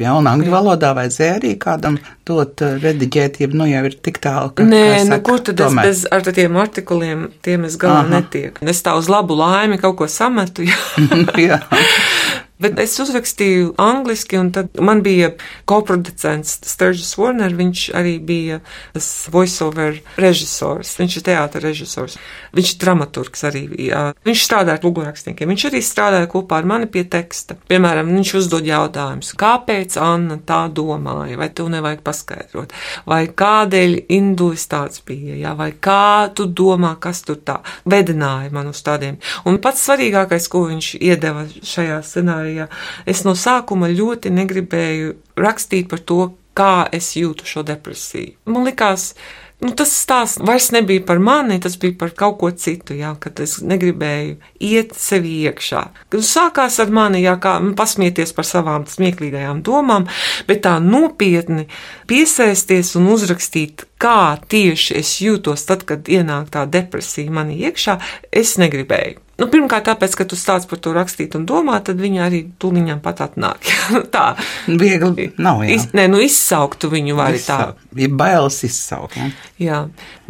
Jā, 0.00 0.14
un 0.16 0.28
angļu 0.30 0.52
valodā 0.52 0.94
vajadzēja 0.96 1.36
arī 1.36 1.50
kādam 1.60 1.98
dot 2.24 2.62
uh, 2.64 2.76
rediģēt, 2.80 3.40
ja 3.42 3.48
nu 3.52 3.66
jau 3.68 3.82
ir 3.88 3.96
tik 4.00 4.20
tālu, 4.22 4.52
ka. 4.56 4.64
Nē, 4.64 4.84
nu 5.02 5.16
saka, 5.16 5.24
kur 5.26 5.42
tad 5.44 5.58
tomēr. 5.60 5.90
es 5.90 6.04
bez 6.04 6.04
ar 6.14 6.36
tiem 6.38 6.56
artikuliem, 6.62 7.26
tiem 7.44 7.66
es 7.68 7.76
galā 7.80 8.06
netieku. 8.08 8.64
Es 8.70 8.80
tā 8.86 8.94
uz 8.96 9.10
labu 9.12 9.36
laimi 9.36 9.80
kaut 9.82 9.98
ko 9.98 10.08
sametu, 10.08 10.64
jā. 10.70 10.78
jā. 11.50 11.60
Bet 12.60 12.76
es 12.82 12.92
uzrakstīju 13.00 13.74
angliski, 13.80 14.36
un 14.36 14.50
tad 14.52 14.76
man 14.84 15.00
bija 15.04 15.30
koproducents 15.68 16.58
Sturgis 16.68 17.14
Warner, 17.16 17.54
viņš 17.56 17.86
arī 17.96 18.18
bija 18.20 18.58
voiceover 19.32 20.02
režisors, 20.20 20.92
viņš 21.00 21.16
ir 21.16 21.24
teātra 21.30 21.62
režisors, 21.64 22.18
viņš 22.56 22.72
ir 22.74 22.80
dramaturgs 22.82 23.46
arī, 23.48 23.62
jā. 23.86 24.02
viņš 24.28 24.42
strādā 24.44 24.76
ar 24.76 24.84
lūgumrakstniekiem, 24.84 25.48
viņš 25.54 25.64
arī 25.70 25.80
strādāja 25.84 26.28
kopā 26.28 26.58
ar 26.60 26.68
mani 26.68 26.90
pie 26.92 27.06
teksta. 27.08 27.56
Piemēram, 27.70 28.12
viņš 28.12 28.34
uzdod 28.42 28.68
jautājumus, 28.68 29.32
kāpēc 29.40 29.96
Anna 30.04 30.36
tā 30.44 30.60
domāja, 30.68 31.38
vai 31.40 31.48
tu 31.56 31.68
nevajag 31.72 32.04
paskaidrot, 32.04 32.76
vai 33.08 33.22
kādēļ 33.40 33.96
indulis 34.12 34.68
tāds 34.68 35.00
bija, 35.06 35.38
jā, 35.46 35.54
vai 35.56 35.70
kā 35.72 36.28
tu 36.36 36.44
domā, 36.44 36.92
kas 37.00 37.24
tur 37.24 37.40
tā? 37.40 37.60
Vedināja 37.88 38.52
man 38.52 38.68
uz 38.68 38.84
tādiem. 38.84 39.16
Un 39.48 39.56
pats 39.64 39.88
svarīgākais, 39.88 40.52
ko 40.52 40.66
viņš 40.68 40.92
iedeva 41.00 41.48
šajā 41.48 42.00
scenārijā, 42.04 42.49
scenārijā. 42.50 42.68
Es 43.06 43.24
no 43.24 43.34
sākuma 43.34 43.90
ļoti 43.90 44.30
negribēju 44.30 45.14
rakstīt 45.36 45.88
par 45.88 46.00
to, 46.00 46.34
kā 46.54 46.88
es 46.92 47.16
jūtu 47.16 47.46
šo 47.46 47.62
depresiju. 47.62 48.34
Man 48.50 48.64
likās, 48.66 49.14
nu, 49.62 49.70
tas 49.72 49.92
stāsts 49.94 50.40
vairs 50.42 50.72
nebija 50.72 51.04
par 51.06 51.18
mani, 51.18 51.60
tas 51.60 51.76
bija 51.78 51.94
par 51.96 52.10
kaut 52.10 52.38
ko 52.40 52.50
citu, 52.50 52.94
jā, 52.94 53.14
kad 53.20 53.38
es 53.40 53.60
negribēju 53.62 54.36
iet 54.60 54.92
sevi 54.98 55.46
iekšā. 55.46 55.84
Kad 56.10 56.26
sākās 56.26 56.80
ar 56.82 56.90
mani, 56.90 57.22
jā, 57.22 57.36
kā 57.40 57.60
pasmieties 57.78 58.34
par 58.34 58.44
savām 58.44 58.84
smieklīgajām 58.90 59.62
domām, 59.62 60.08
bet 60.48 60.64
tā 60.66 60.78
nopietni 60.82 61.68
piesaisties 62.10 62.96
un 62.98 63.08
uzrakstīt, 63.14 63.86
kā 64.00 64.36
tieši 64.50 64.98
es 65.00 65.16
jūtos 65.22 65.64
tad, 65.70 65.86
kad 65.86 66.10
ienāk 66.10 66.50
tā 66.50 66.66
depresija 66.66 67.30
manī 67.30 67.62
iekšā, 67.70 68.00
es 68.32 68.58
negribēju. 68.60 69.29
Nu, 69.40 69.48
pirmkārt, 69.48 69.86
tāpēc, 69.88 70.14
ka 70.18 70.26
tu 70.28 70.36
sāc 70.36 70.66
par 70.68 70.80
to 70.84 70.92
rakstīt 70.92 71.34
un 71.38 71.46
domāt, 71.48 71.86
tad 71.88 72.00
viņi 72.02 72.20
arī 72.20 72.40
tūliņām 72.60 73.00
pat 73.04 73.22
atnāk. 73.24 73.70
tā. 74.14 74.26
Viegli 74.68 75.30
nav, 75.40 75.62
jā. 75.64 75.78
Iz, 75.78 75.86
nē, 75.96 76.04
nu 76.12 76.20
izsauktu 76.20 76.90
viņu 76.92 77.16
var 77.16 77.38
tā. 77.46 77.60
Ir 77.96 78.12
bailes 78.20 78.60
izsaukt, 78.68 79.16
jā. 79.16 79.30
Jā, 79.60 79.80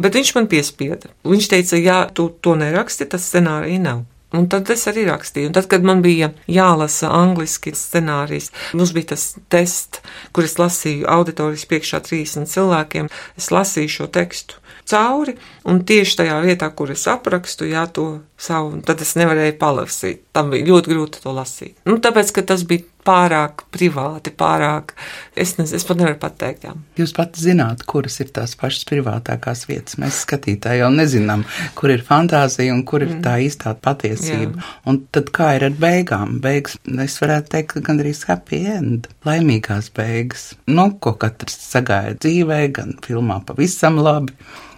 bet 0.01 0.15
viņš 0.15 0.31
man 0.37 0.47
piespieda. 0.51 1.11
Viņš 1.27 1.51
teica, 1.51 1.81
jā, 1.81 1.99
tu 2.15 2.29
to 2.39 2.55
neraksti, 2.59 3.09
tas 3.11 3.27
scenārija 3.27 3.83
nav. 3.83 4.07
Un 4.31 4.45
tad 4.47 4.69
es 4.71 4.85
arī 4.87 5.03
rakstīju. 5.09 5.49
Un 5.49 5.55
tad, 5.57 5.67
kad 5.67 5.83
man 5.83 5.99
bija 6.03 6.29
jālasa 6.47 7.09
angliski 7.11 7.73
scenārijs, 7.75 8.47
mums 8.79 8.93
bija 8.95 9.11
tas 9.11 9.33
tests, 9.51 9.99
kur 10.31 10.47
es 10.47 10.55
lasīju 10.55 11.09
auditorijas 11.11 11.67
priekšā 11.67 11.99
30 12.07 12.47
cilvēkiem. 12.53 13.11
Es 13.35 13.51
lasīju 13.51 13.91
šo 13.97 14.07
tekstu 14.07 14.60
cauri, 14.89 15.35
un 15.69 15.81
tieši 15.87 16.17
tajā 16.21 16.39
vietā, 16.45 16.69
kur 16.75 16.93
es 16.93 17.05
aprakstu, 17.09 17.67
jā, 17.69 17.85
to 17.93 18.07
savu, 18.41 18.81
tad 18.85 19.01
es 19.03 19.13
nevarēju 19.19 19.57
palasīt. 19.61 20.23
Tam 20.35 20.51
bija 20.53 20.67
ļoti 20.69 20.93
grūti 20.93 21.23
to 21.23 21.33
lasīt. 21.35 21.75
Nu, 21.89 21.99
tāpēc, 22.01 22.33
ka 22.35 22.45
tas 22.53 22.65
bija 22.67 22.85
pārāk 23.05 23.65
privāti, 23.73 24.33
pārāk, 24.37 24.93
es, 25.35 25.55
ne, 25.57 25.65
es 25.65 25.85
pat 25.87 25.99
nevaru 25.99 26.17
pateikt. 26.21 26.65
Jā. 26.67 26.73
Jūs 26.99 27.13
pat 27.17 27.39
zināt, 27.39 27.85
kuras 27.89 28.19
ir 28.23 28.31
tās 28.35 28.55
pašas 28.59 28.85
privātākās 28.89 29.65
vietas. 29.69 29.97
Mēs 30.01 30.21
skatītāji 30.25 30.83
jau 30.83 30.91
nezinām, 30.93 31.45
kur 31.77 31.93
ir 31.93 32.05
fantāzija 32.07 32.75
un 32.75 32.83
kur 32.87 33.05
ir 33.05 33.15
tā 33.23 33.37
mm. 33.37 33.45
īstā 33.47 33.75
patiesība. 33.81 34.55
Jā. 34.57 34.71
Un 34.91 35.01
tad 35.13 35.31
kā 35.35 35.53
ir 35.57 35.67
ar 35.69 35.77
beigām? 35.81 36.39
Beigas, 36.43 36.77
es 37.05 37.19
varētu 37.21 37.55
teikt, 37.55 37.79
gandrīz 37.85 38.25
happy 38.29 38.63
end, 38.75 39.09
laimīgās 39.27 39.91
beigas. 39.97 40.51
Nu, 40.69 40.91
ko 41.01 41.15
katrs 41.21 41.57
sagaida 41.71 42.19
dzīvē, 42.21 42.63
gan 42.75 42.97
filmā 43.05 43.41
pavisam 43.47 44.01
labi 44.01 44.35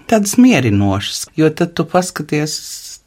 tādas 0.09 0.35
mierinošas, 0.37 1.27
jo 1.39 1.49
tad 1.49 1.73
tu 1.77 1.85
paskaties 1.89 2.53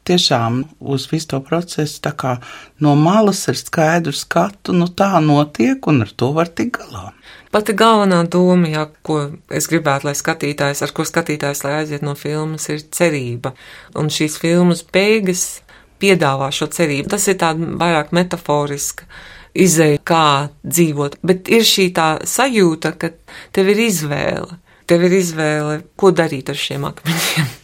tiešām 0.07 0.63
uz 0.93 1.07
visu 1.11 1.31
to 1.33 1.39
procesu 1.45 2.01
tā 2.05 2.13
kā 2.17 2.37
no 2.83 2.95
malas 2.99 3.43
ar 3.51 3.57
skaidru 3.59 4.13
skatu, 4.15 4.75
nu 4.75 4.87
tā 4.87 5.11
notiek 5.23 5.87
un 5.91 6.03
ar 6.05 6.11
to 6.15 6.31
var 6.35 6.51
tikt 6.51 6.79
galā. 6.81 7.11
Pati 7.51 7.75
galvenā 7.77 8.21
doma, 8.31 8.67
jā, 8.71 8.83
ko 9.07 9.19
es 9.53 9.69
gribētu, 9.71 10.09
lai 10.09 10.15
skatītājs, 10.19 10.83
ar 10.83 10.93
ko 10.95 11.05
skatītājs 11.07 11.63
lai 11.63 11.77
aiziet 11.81 12.03
no 12.03 12.13
filmas, 12.19 12.67
ir 12.73 12.83
cerība. 12.91 13.53
Un 13.95 14.11
šīs 14.13 14.37
filmas 14.41 14.83
beigas 14.83 15.63
piedāvā 16.01 16.51
šo 16.53 16.67
cerību. 16.71 17.09
Tas 17.15 17.25
ir 17.31 17.39
tāds 17.41 17.63
vairāk 17.79 18.13
metaforiski 18.15 19.07
izēja, 19.57 20.03
kā 20.05 20.27
dzīvot, 20.61 21.19
bet 21.25 21.49
ir 21.49 21.65
šī 21.65 21.89
tā 21.95 22.09
sajūta, 22.27 22.93
ka 22.99 23.15
tev 23.55 23.73
ir 23.73 23.85
izvēle 23.87 24.59
tev 24.87 25.03
ir 25.07 25.17
izvēle, 25.19 25.81
ko 25.99 26.13
darīt 26.15 26.51
ar 26.51 26.59
šiem 26.59 26.87
akmeņiem. 26.87 27.47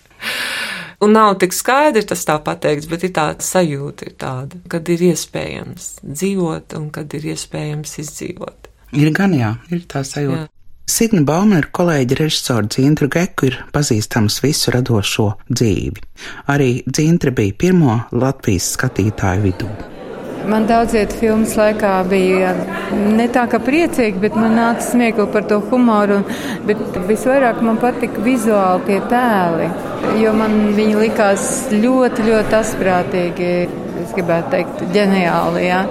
Un 1.02 1.16
nav 1.18 1.38
tik 1.42 1.56
skaidri 1.56 2.06
tas 2.08 2.26
tā 2.28 2.38
pateikts, 2.44 2.90
bet 2.92 3.06
ir 3.08 3.14
tāda 3.16 3.46
sajūta, 3.46 4.10
ir 4.10 4.18
tāda, 4.22 4.60
kad 4.72 4.90
ir 4.94 5.06
iespējams 5.10 5.90
dzīvot 6.06 6.78
un 6.80 6.90
kad 6.94 7.14
ir 7.18 7.32
iespējams 7.34 7.98
izdzīvot. 8.04 8.70
Ir 8.94 9.14
gan 9.16 9.34
jā, 9.34 9.56
ir 9.74 9.88
tā 9.90 10.04
sajūta. 10.06 10.44
Jā. 10.46 10.50
Signa 10.94 11.24
Bauma 11.24 11.62
ir 11.62 11.70
kolēģi 11.72 12.18
režisora 12.20 12.68
Dzintra 12.68 13.08
Geku, 13.08 13.48
ir 13.48 13.62
pazīstams 13.74 14.42
visu 14.44 14.74
radošo 14.76 15.30
dzīvi. 15.48 16.04
Arī 16.52 16.70
Dzintra 16.84 17.32
bija 17.32 17.56
pirmo 17.56 17.98
Latvijas 18.12 18.74
skatītāju 18.76 19.48
vidū. 19.48 19.72
Man 20.50 20.66
daudziet 20.68 21.14
filmas 21.16 21.54
laikā 21.56 21.92
bija 22.10 22.52
ne 22.94 23.28
tā 23.32 23.46
kā 23.52 23.60
priecīgi, 23.64 24.20
bet 24.24 24.36
man 24.36 24.58
nāca 24.58 24.84
smiekli 24.90 25.28
par 25.32 25.46
to 25.48 25.62
humoru. 25.72 26.20
Bet 26.68 26.82
visvairāk 27.08 27.62
man 27.64 27.80
patika 27.82 28.24
vizuāli 28.26 28.84
tie 28.90 29.00
tēli, 29.12 29.70
jo 30.20 30.34
man 30.36 30.58
viņi 30.76 31.00
likās 31.06 31.48
ļoti, 31.72 32.28
ļoti 32.28 32.60
asprātīgi. 32.60 33.54
Es 34.04 34.12
gribētu 34.18 34.52
teikt, 34.52 34.84
ģeniāli. 34.92 35.64
Ja? 35.64 35.86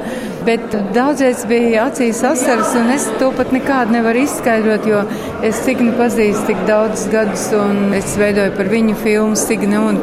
Bet 0.45 0.75
daudzreiz 0.93 1.47
bija 1.49 1.87
acīs 1.89 2.21
asaras, 2.27 2.75
un 2.77 2.91
es 2.93 3.07
to 3.21 3.31
pat 3.39 3.55
nekādu 3.55 3.95
nevaru 3.95 4.25
izskaidrot, 4.27 4.89
jo 4.91 5.05
es 5.47 5.63
Signu 5.65 5.95
pazīstu 5.97 6.51
tik 6.51 6.65
daudzus 6.69 7.07
gadus, 7.15 7.47
un 7.57 7.95
es 7.97 8.17
veidoju 8.21 8.53
par 8.59 8.69
viņu 8.73 8.99
filmu 9.01 9.39
Signu. 9.39 9.87
Un, 9.93 10.03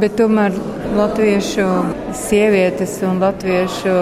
bet 0.00 0.14
tomēr 0.20 0.54
latviešu 0.96 1.66
sievietes 2.16 2.96
un 3.06 3.20
latviešu 3.22 3.92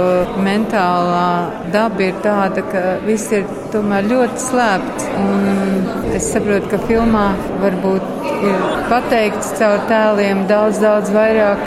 mentālā 0.44 1.28
daba 1.72 2.04
ir 2.06 2.20
tāda, 2.24 2.64
ka 2.72 2.82
viss 3.06 3.32
ir 3.34 3.44
tomēr 3.72 4.08
ļoti 4.08 4.44
slēpts. 4.44 5.08
Un 5.20 6.14
es 6.16 6.30
saprotu, 6.32 6.70
ka 6.72 6.80
filmā 6.88 7.26
varbūt 7.62 8.28
ir 8.38 8.64
pateikts 8.90 9.52
caur 9.60 9.84
tēliem 9.90 10.46
daudz, 10.50 10.80
daudz 10.82 11.12
vairāk 11.14 11.64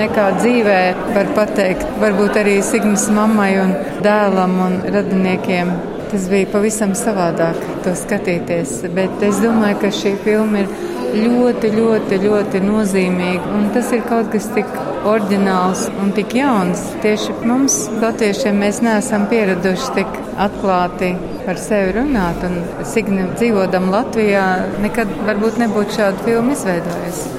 nekā 0.00 0.26
dzīvē 0.38 0.80
var 1.16 1.32
pateikt. 1.36 1.86
Varbūt 2.02 2.38
arī 2.42 2.60
Signas 2.64 3.08
mammai 3.14 3.52
un 3.62 3.74
dēlam 4.04 4.58
un 4.66 4.78
radiniekiem. 4.94 5.72
Tas 6.10 6.26
bija 6.30 6.48
pavisam 6.50 6.94
savādāk 6.98 7.58
to 7.84 7.92
skatīties, 7.94 8.80
bet 8.96 9.22
es 9.22 9.38
domāju, 9.42 9.78
ka 9.84 9.92
šī 9.94 10.16
filma 10.24 10.64
ir 10.64 10.72
ļoti, 11.14 11.70
ļoti, 11.74 12.18
ļoti 12.24 12.60
nozīmīga. 12.64 13.50
Un 13.56 13.68
tas 13.74 13.90
ir 13.94 14.04
kaut 14.08 14.30
kas 14.32 14.46
tik 14.54 14.68
oriģināls 15.08 15.86
un 16.02 16.12
tik 16.16 16.34
jauns. 16.38 16.82
Tieši 17.04 17.36
mums, 17.48 17.82
latviešiem, 18.02 18.60
mēs 18.62 18.80
neesam 18.84 19.26
pieraduši 19.30 19.90
tik 19.98 20.16
atklāti 20.40 21.12
par 21.46 21.60
sevi 21.60 21.96
runāt. 21.98 22.44
Un 22.46 22.60
Signi 22.88 23.26
dzīvodam 23.34 23.90
Latvijā, 23.92 24.46
nekad 24.84 25.12
varbūt 25.28 25.60
nebūtu 25.64 25.98
šādu 25.98 26.26
filmu 26.28 26.56
izveidojusi. 26.56 27.36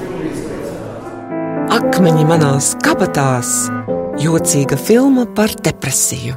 Akmeņi 1.72 2.28
manās 2.28 2.74
kabatās- 2.84 3.70
jocīga 4.26 4.78
filma 4.78 5.26
par 5.26 5.50
depresiju. 5.64 6.36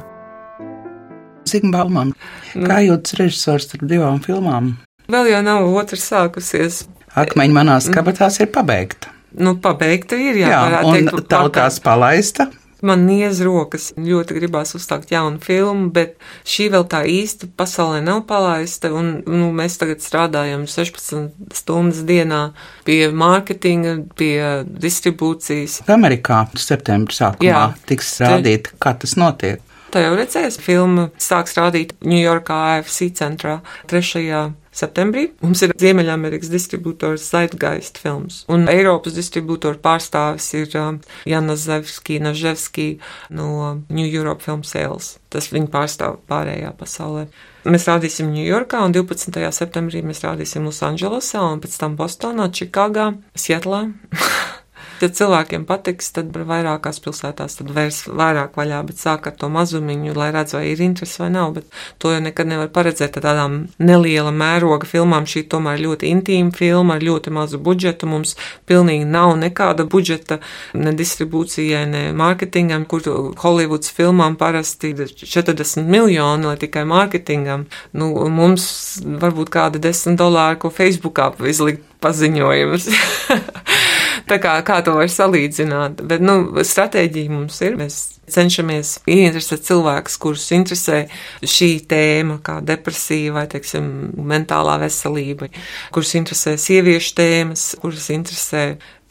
Baumam, 1.71 2.11
kā 2.53 2.81
jūtas 2.83 3.15
režisors 3.19 3.69
ar 3.75 3.85
divām 3.87 4.19
filmām? 4.19 4.73
Vēl 5.07 5.29
jau 5.29 5.41
nav 5.45 5.67
otrs 5.77 6.07
sākusies. 6.09 6.85
Akmeņi 7.15 7.55
manās 7.55 7.89
kabatās 7.91 8.41
ir 8.43 8.51
pabeigta. 8.53 9.11
Nu, 9.35 9.55
pabeigta 9.59 10.17
ir, 10.19 10.37
jā, 10.39 10.51
jā 10.51 10.83
un 10.85 10.95
teikt, 10.95 11.27
tautās 11.31 11.81
palaista. 11.83 12.47
Man 12.85 13.05
niez 13.07 13.39
rokas, 13.43 13.89
ļoti 13.97 14.35
gribās 14.35 14.75
uzsākt 14.77 15.09
jaunu 15.13 15.39
filmu, 15.41 15.87
bet 15.95 16.19
šī 16.47 16.67
vēl 16.73 16.83
tā 16.91 17.01
īsti 17.09 17.49
pasaulē 17.57 18.01
nav 18.05 18.25
palaista, 18.29 18.91
un 18.93 19.23
nu, 19.25 19.49
mēs 19.55 19.79
tagad 19.81 20.03
strādājam 20.03 20.67
16 20.69 21.55
stundas 21.55 22.03
dienā 22.05 22.41
pie 22.87 23.07
mārketinga, 23.15 23.95
pie 24.19 24.35
distribūcijas. 24.67 25.81
Amerikā 25.91 26.43
septembra 26.59 27.15
sākumā 27.15 27.47
Jā, 27.47 27.63
tiks 27.89 28.11
rādīta, 28.21 28.75
kā 28.77 28.93
tas 29.01 29.15
notiek. 29.19 29.63
Tā 29.95 30.03
jau 30.03 30.15
redzēs, 30.19 30.59
filma 30.59 31.07
sāks 31.21 31.55
rādīt 31.55 31.95
Ņujorkā 32.03 32.59
AFC 32.75 33.13
centrā 33.15 33.61
3 33.87 34.51
septembrī. 34.75 35.29
Mums 35.43 35.63
ir 35.65 35.73
Ziemeļamerikas 35.79 36.51
distributors 36.51 37.25
Zeitgeist 37.31 37.99
films, 38.01 38.43
un 38.51 38.67
Eiropas 38.71 39.15
distribūtoru 39.17 39.79
pārstāvis 39.83 40.47
ir 40.59 40.75
um, 40.79 41.01
Jana 41.29 41.57
Zevski, 41.59 42.19
Naževski 42.23 42.89
no 43.29 43.81
New 43.89 44.07
Europe 44.07 44.45
Film 44.45 44.63
Sales. 44.67 45.15
Tas 45.33 45.49
viņa 45.51 45.71
pārstāv 45.73 46.19
pārējā 46.29 46.71
pasaulē. 46.79 47.25
Mēs 47.65 47.87
rādīsim 47.89 48.29
Ņujorkā, 48.29 48.83
un 48.85 48.93
12. 48.93 49.41
septembrī 49.55 50.03
mēs 50.05 50.21
rādīsim 50.23 50.67
Losandželosā, 50.69 51.41
un 51.55 51.63
pēc 51.63 51.79
tam 51.81 51.97
Bostonā, 51.99 52.51
Čikāgā, 52.53 53.09
Sietlā. 53.33 53.87
Ja 55.03 55.09
cilvēkiem 55.11 55.65
patiks, 55.67 56.07
tad 56.15 56.31
vairākās 56.31 57.01
pilsētās 57.03 57.57
tad 57.59 57.71
vērs 57.75 58.05
vairāk 58.07 58.55
vaļā, 58.55 58.79
bet 58.87 59.01
sāk 59.01 59.27
ar 59.27 59.35
to 59.39 59.49
mazumiņu, 59.51 60.13
lai 60.15 60.29
redz, 60.31 60.55
vai 60.55 60.63
ir 60.71 60.83
interesi 60.85 61.19
vai 61.19 61.29
nav, 61.33 61.51
bet 61.57 61.67
to 61.99 62.13
jau 62.13 62.21
nekad 62.23 62.47
nevar 62.47 62.69
paredzēt 62.75 63.17
ar 63.19 63.25
tādām 63.25 63.57
neliela 63.79 64.31
mēroga 64.35 64.87
filmām. 64.87 65.27
Šī 65.27 65.45
tomēr 65.51 65.81
ļoti 65.83 66.11
intīma 66.13 66.55
filma 66.55 66.95
ar 66.95 67.03
ļoti 67.03 67.33
mazu 67.35 67.59
budžetu. 67.59 68.07
Mums 68.09 68.35
pilnīgi 68.69 69.07
nav 69.09 69.33
nekāda 69.41 69.87
budžeta 69.89 70.39
ne 70.77 70.93
distribūcijai, 70.95 71.83
ne 71.91 72.03
mārketingam, 72.15 72.87
kur 72.87 73.03
Hollywoods 73.43 73.91
filmām 73.95 74.37
parasti 74.39 74.93
ir 74.93 75.11
40 75.11 75.83
miljoni, 75.91 76.47
lai 76.47 76.55
tikai 76.61 76.85
mārketingam. 76.87 77.67
Nu, 77.91 78.13
mums 78.31 78.69
varbūt 79.03 79.51
kāda 79.53 79.81
10 79.83 80.15
dolāri, 80.19 80.61
ko 80.61 80.71
Facebookā 80.73 81.33
izlikt 81.51 81.83
paziņojumus. 82.05 82.89
Tā 84.25 84.39
kā, 84.41 84.55
kā 84.65 84.79
to 84.85 84.95
var 84.97 85.09
salīdzināt? 85.11 86.01
Bet, 86.09 86.23
nu, 86.23 86.63
stratēģija 86.65 87.33
mums 87.33 87.59
ir. 87.65 87.77
Mēs 87.79 87.99
cenšamies 88.31 88.95
ieinteresēt 89.05 89.67
cilvēkus, 89.67 90.17
kurus 90.21 90.47
interesē 90.55 91.03
šī 91.45 91.69
tēma, 91.89 92.39
kā 92.45 92.57
depresija 92.65 93.35
vai, 93.35 93.45
teiksim, 93.51 93.91
mentālā 94.17 94.79
veselība, 94.81 95.51
kurus 95.93 96.15
interesē 96.17 96.55
sieviešu 96.61 97.13
tēmas, 97.19 97.67
kurus 97.81 98.09
interesē 98.15 98.65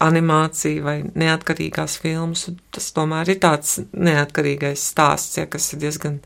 animācija 0.05 0.83
vai 0.85 0.96
neatkarīgās 1.07 1.98
filmas. 2.03 2.48
Tas 2.74 2.90
tomēr 2.96 3.31
ir 3.35 3.40
tāds 3.42 3.79
neatkarīgais 3.92 4.83
stāsts, 4.90 5.38
ja, 5.38 5.46
kas 5.50 5.70
ir 5.74 5.85
diezgan 5.87 6.18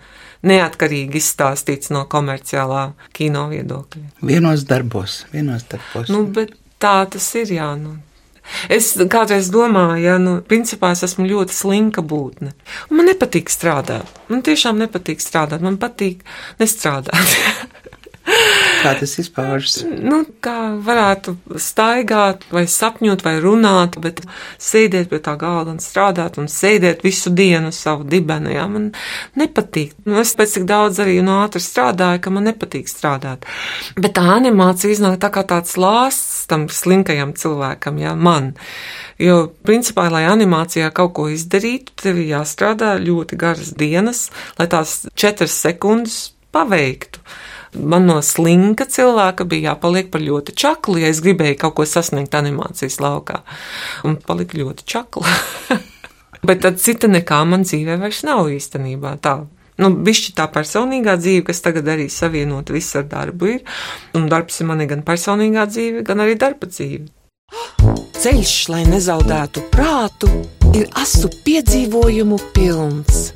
neatkarīgi 0.48 1.20
izstāstīts 1.20 1.92
no 1.94 2.06
komerciālā 2.10 2.88
kino 3.16 3.48
viedokļa. 3.52 4.04
Vienos 4.32 4.64
darbos, 4.68 5.24
vienos 5.32 5.66
darbos. 5.68 6.10
Nu, 6.12 6.24
bet 6.32 6.54
tā 6.82 7.02
tas 7.10 7.28
ir, 7.38 7.52
jā. 7.58 7.72
Nu, 7.78 7.98
Es 8.72 8.92
kādreiz 9.12 9.50
domāju, 9.52 10.02
ja, 10.04 10.16
nu, 10.22 10.38
principā 10.48 10.92
es 10.94 11.04
esmu 11.06 11.26
ļoti 11.28 11.54
slinka 11.54 12.04
būtne. 12.04 12.54
Un 12.88 13.00
man 13.00 13.10
nepatīk 13.10 13.52
strādāt. 13.52 14.08
Man 14.32 14.44
tiešām 14.46 14.80
nepatīk 14.80 15.22
strādāt. 15.24 15.64
Man 15.64 15.80
patīk 15.80 16.24
nestrādāt. 16.60 17.36
Kā 18.78 18.92
tas 18.98 19.14
izpaužas? 19.20 19.80
Nu, 19.88 20.20
kā 20.44 20.74
varētu 20.84 21.34
staigāt, 21.58 22.44
vai 22.54 22.64
sapņot, 22.70 23.24
vai 23.26 23.34
runāt, 23.42 23.98
bet 24.02 24.22
sēdēt 24.62 25.10
pie 25.10 25.20
tā 25.24 25.34
galda 25.40 25.74
un 25.74 25.80
strādāt, 25.82 26.38
un 26.38 26.46
sēdēt 26.52 27.02
visu 27.06 27.32
dienu 27.34 27.72
savu 27.74 28.06
dibenu. 28.08 28.52
Jā, 28.54 28.66
man 28.70 28.90
nepatīk. 29.38 29.96
Nu, 30.06 30.18
es 30.22 30.34
pēc 30.38 30.58
cik 30.58 30.68
daudz 30.68 31.02
arī 31.02 31.18
no 31.24 31.40
ātri 31.42 31.62
strādāju, 31.64 32.22
ka 32.24 32.34
man 32.34 32.48
nepatīk 32.50 32.90
strādāt. 32.90 33.48
Bet 33.98 34.16
tā 34.18 34.26
animācija 34.36 34.94
iznāk 34.94 35.18
tā 35.22 35.32
kā 35.34 35.44
tāds 35.48 35.74
lāsts 35.80 36.46
tam 36.50 36.68
slinkajam 36.72 37.34
cilvēkam, 37.38 38.00
jā, 38.02 38.14
man. 38.14 38.54
Jo, 39.18 39.48
principā, 39.66 40.06
lai 40.12 40.24
animācijā 40.30 40.92
kaut 40.94 41.16
ko 41.18 41.28
izdarītu, 41.34 41.96
tev 41.98 42.22
jāstrādā 42.22 42.94
ļoti 43.02 43.38
garas 43.38 43.74
dienas, 43.78 44.28
lai 44.60 44.70
tās 44.70 45.00
četras 45.18 45.58
sekundes 45.66 46.28
paveiktu 46.54 47.22
man 47.74 48.08
no 48.08 48.18
slinka 48.24 48.86
cilvēka 48.88 49.46
bija 49.48 49.72
jāpaliek 49.72 50.10
par 50.12 50.24
ļoti 50.24 50.54
čaklu, 50.58 50.98
ja 51.02 51.12
es 51.12 51.20
gribēju 51.24 51.58
kaut 51.60 51.76
ko 51.78 51.86
sasniegt 51.88 52.34
animācijas 52.38 52.98
laukā. 53.02 53.42
Un 54.08 54.18
palika 54.22 54.58
ļoti 54.58 54.88
čakla. 54.88 55.36
Bet 56.48 56.62
tad 56.62 56.78
cita 56.82 57.10
nekā 57.10 57.42
man 57.48 57.66
dzīvē 57.66 57.98
vairs 58.00 58.22
nav 58.26 58.48
īstenībā 58.54 59.16
tā. 59.22 59.40
Nu, 59.78 59.92
bišķi 59.94 60.34
tā 60.34 60.48
personīgā 60.50 61.14
dzīve, 61.20 61.44
kas 61.46 61.62
tagad 61.62 61.86
arī 61.92 62.08
savienota 62.10 62.74
visu 62.74 62.98
ar 62.98 63.06
darbu 63.10 63.52
ir, 63.52 63.60
un 64.18 64.26
darbs 64.30 64.58
ir 64.58 64.66
mani 64.70 64.88
gan 64.90 65.04
personīgā 65.06 65.68
dzīve, 65.70 66.02
gan 66.06 66.24
arī 66.24 66.34
darba 66.38 66.66
dzīve. 66.70 67.06
Ceļš, 68.22 68.54
lai 68.74 68.82
nezaudētu 68.90 69.68
prātu, 69.70 70.30
ir 70.74 70.90
asu 70.98 71.30
piedzīvojumu 71.46 72.40
pilns. 72.56 73.28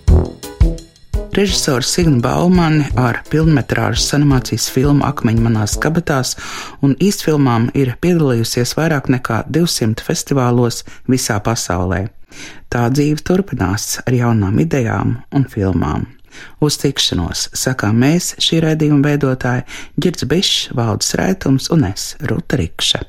Režisors 1.33 1.89
Signa 1.89 2.21
Baumani 2.21 2.85
ar 2.97 3.23
filmas 3.25 4.13
animācijas 4.13 4.67
filmu 4.69 5.07
Akmeņi 5.09 5.41
manās 5.41 5.79
kabatās 5.81 6.35
un 6.85 6.93
īstfilmām 7.01 7.71
ir 7.73 7.95
piedalījusies 8.05 8.75
vairāk 8.77 9.09
nekā 9.09 9.39
200 9.49 10.05
festivālos 10.05 10.83
visā 11.09 11.39
pasaulē. 11.41 12.11
Tā 12.69 12.85
dzīve 12.93 13.25
turpinās 13.25 14.03
ar 14.05 14.13
jaunām 14.13 14.61
idejām 14.61 15.17
un 15.33 15.49
filmām. 15.49 16.05
Uz 16.61 16.77
tikšanos 16.85 17.49
sakām 17.57 17.97
mēs, 18.05 18.35
šī 18.37 18.61
raidījuma 18.67 19.09
veidotāji 19.09 19.65
Girds 19.97 20.29
Bišs, 20.29 20.69
Valdis 20.77 21.17
Rētums 21.17 21.73
un 21.73 21.89
es, 21.89 22.13
Ruta 22.29 22.61
Rikša. 22.61 23.07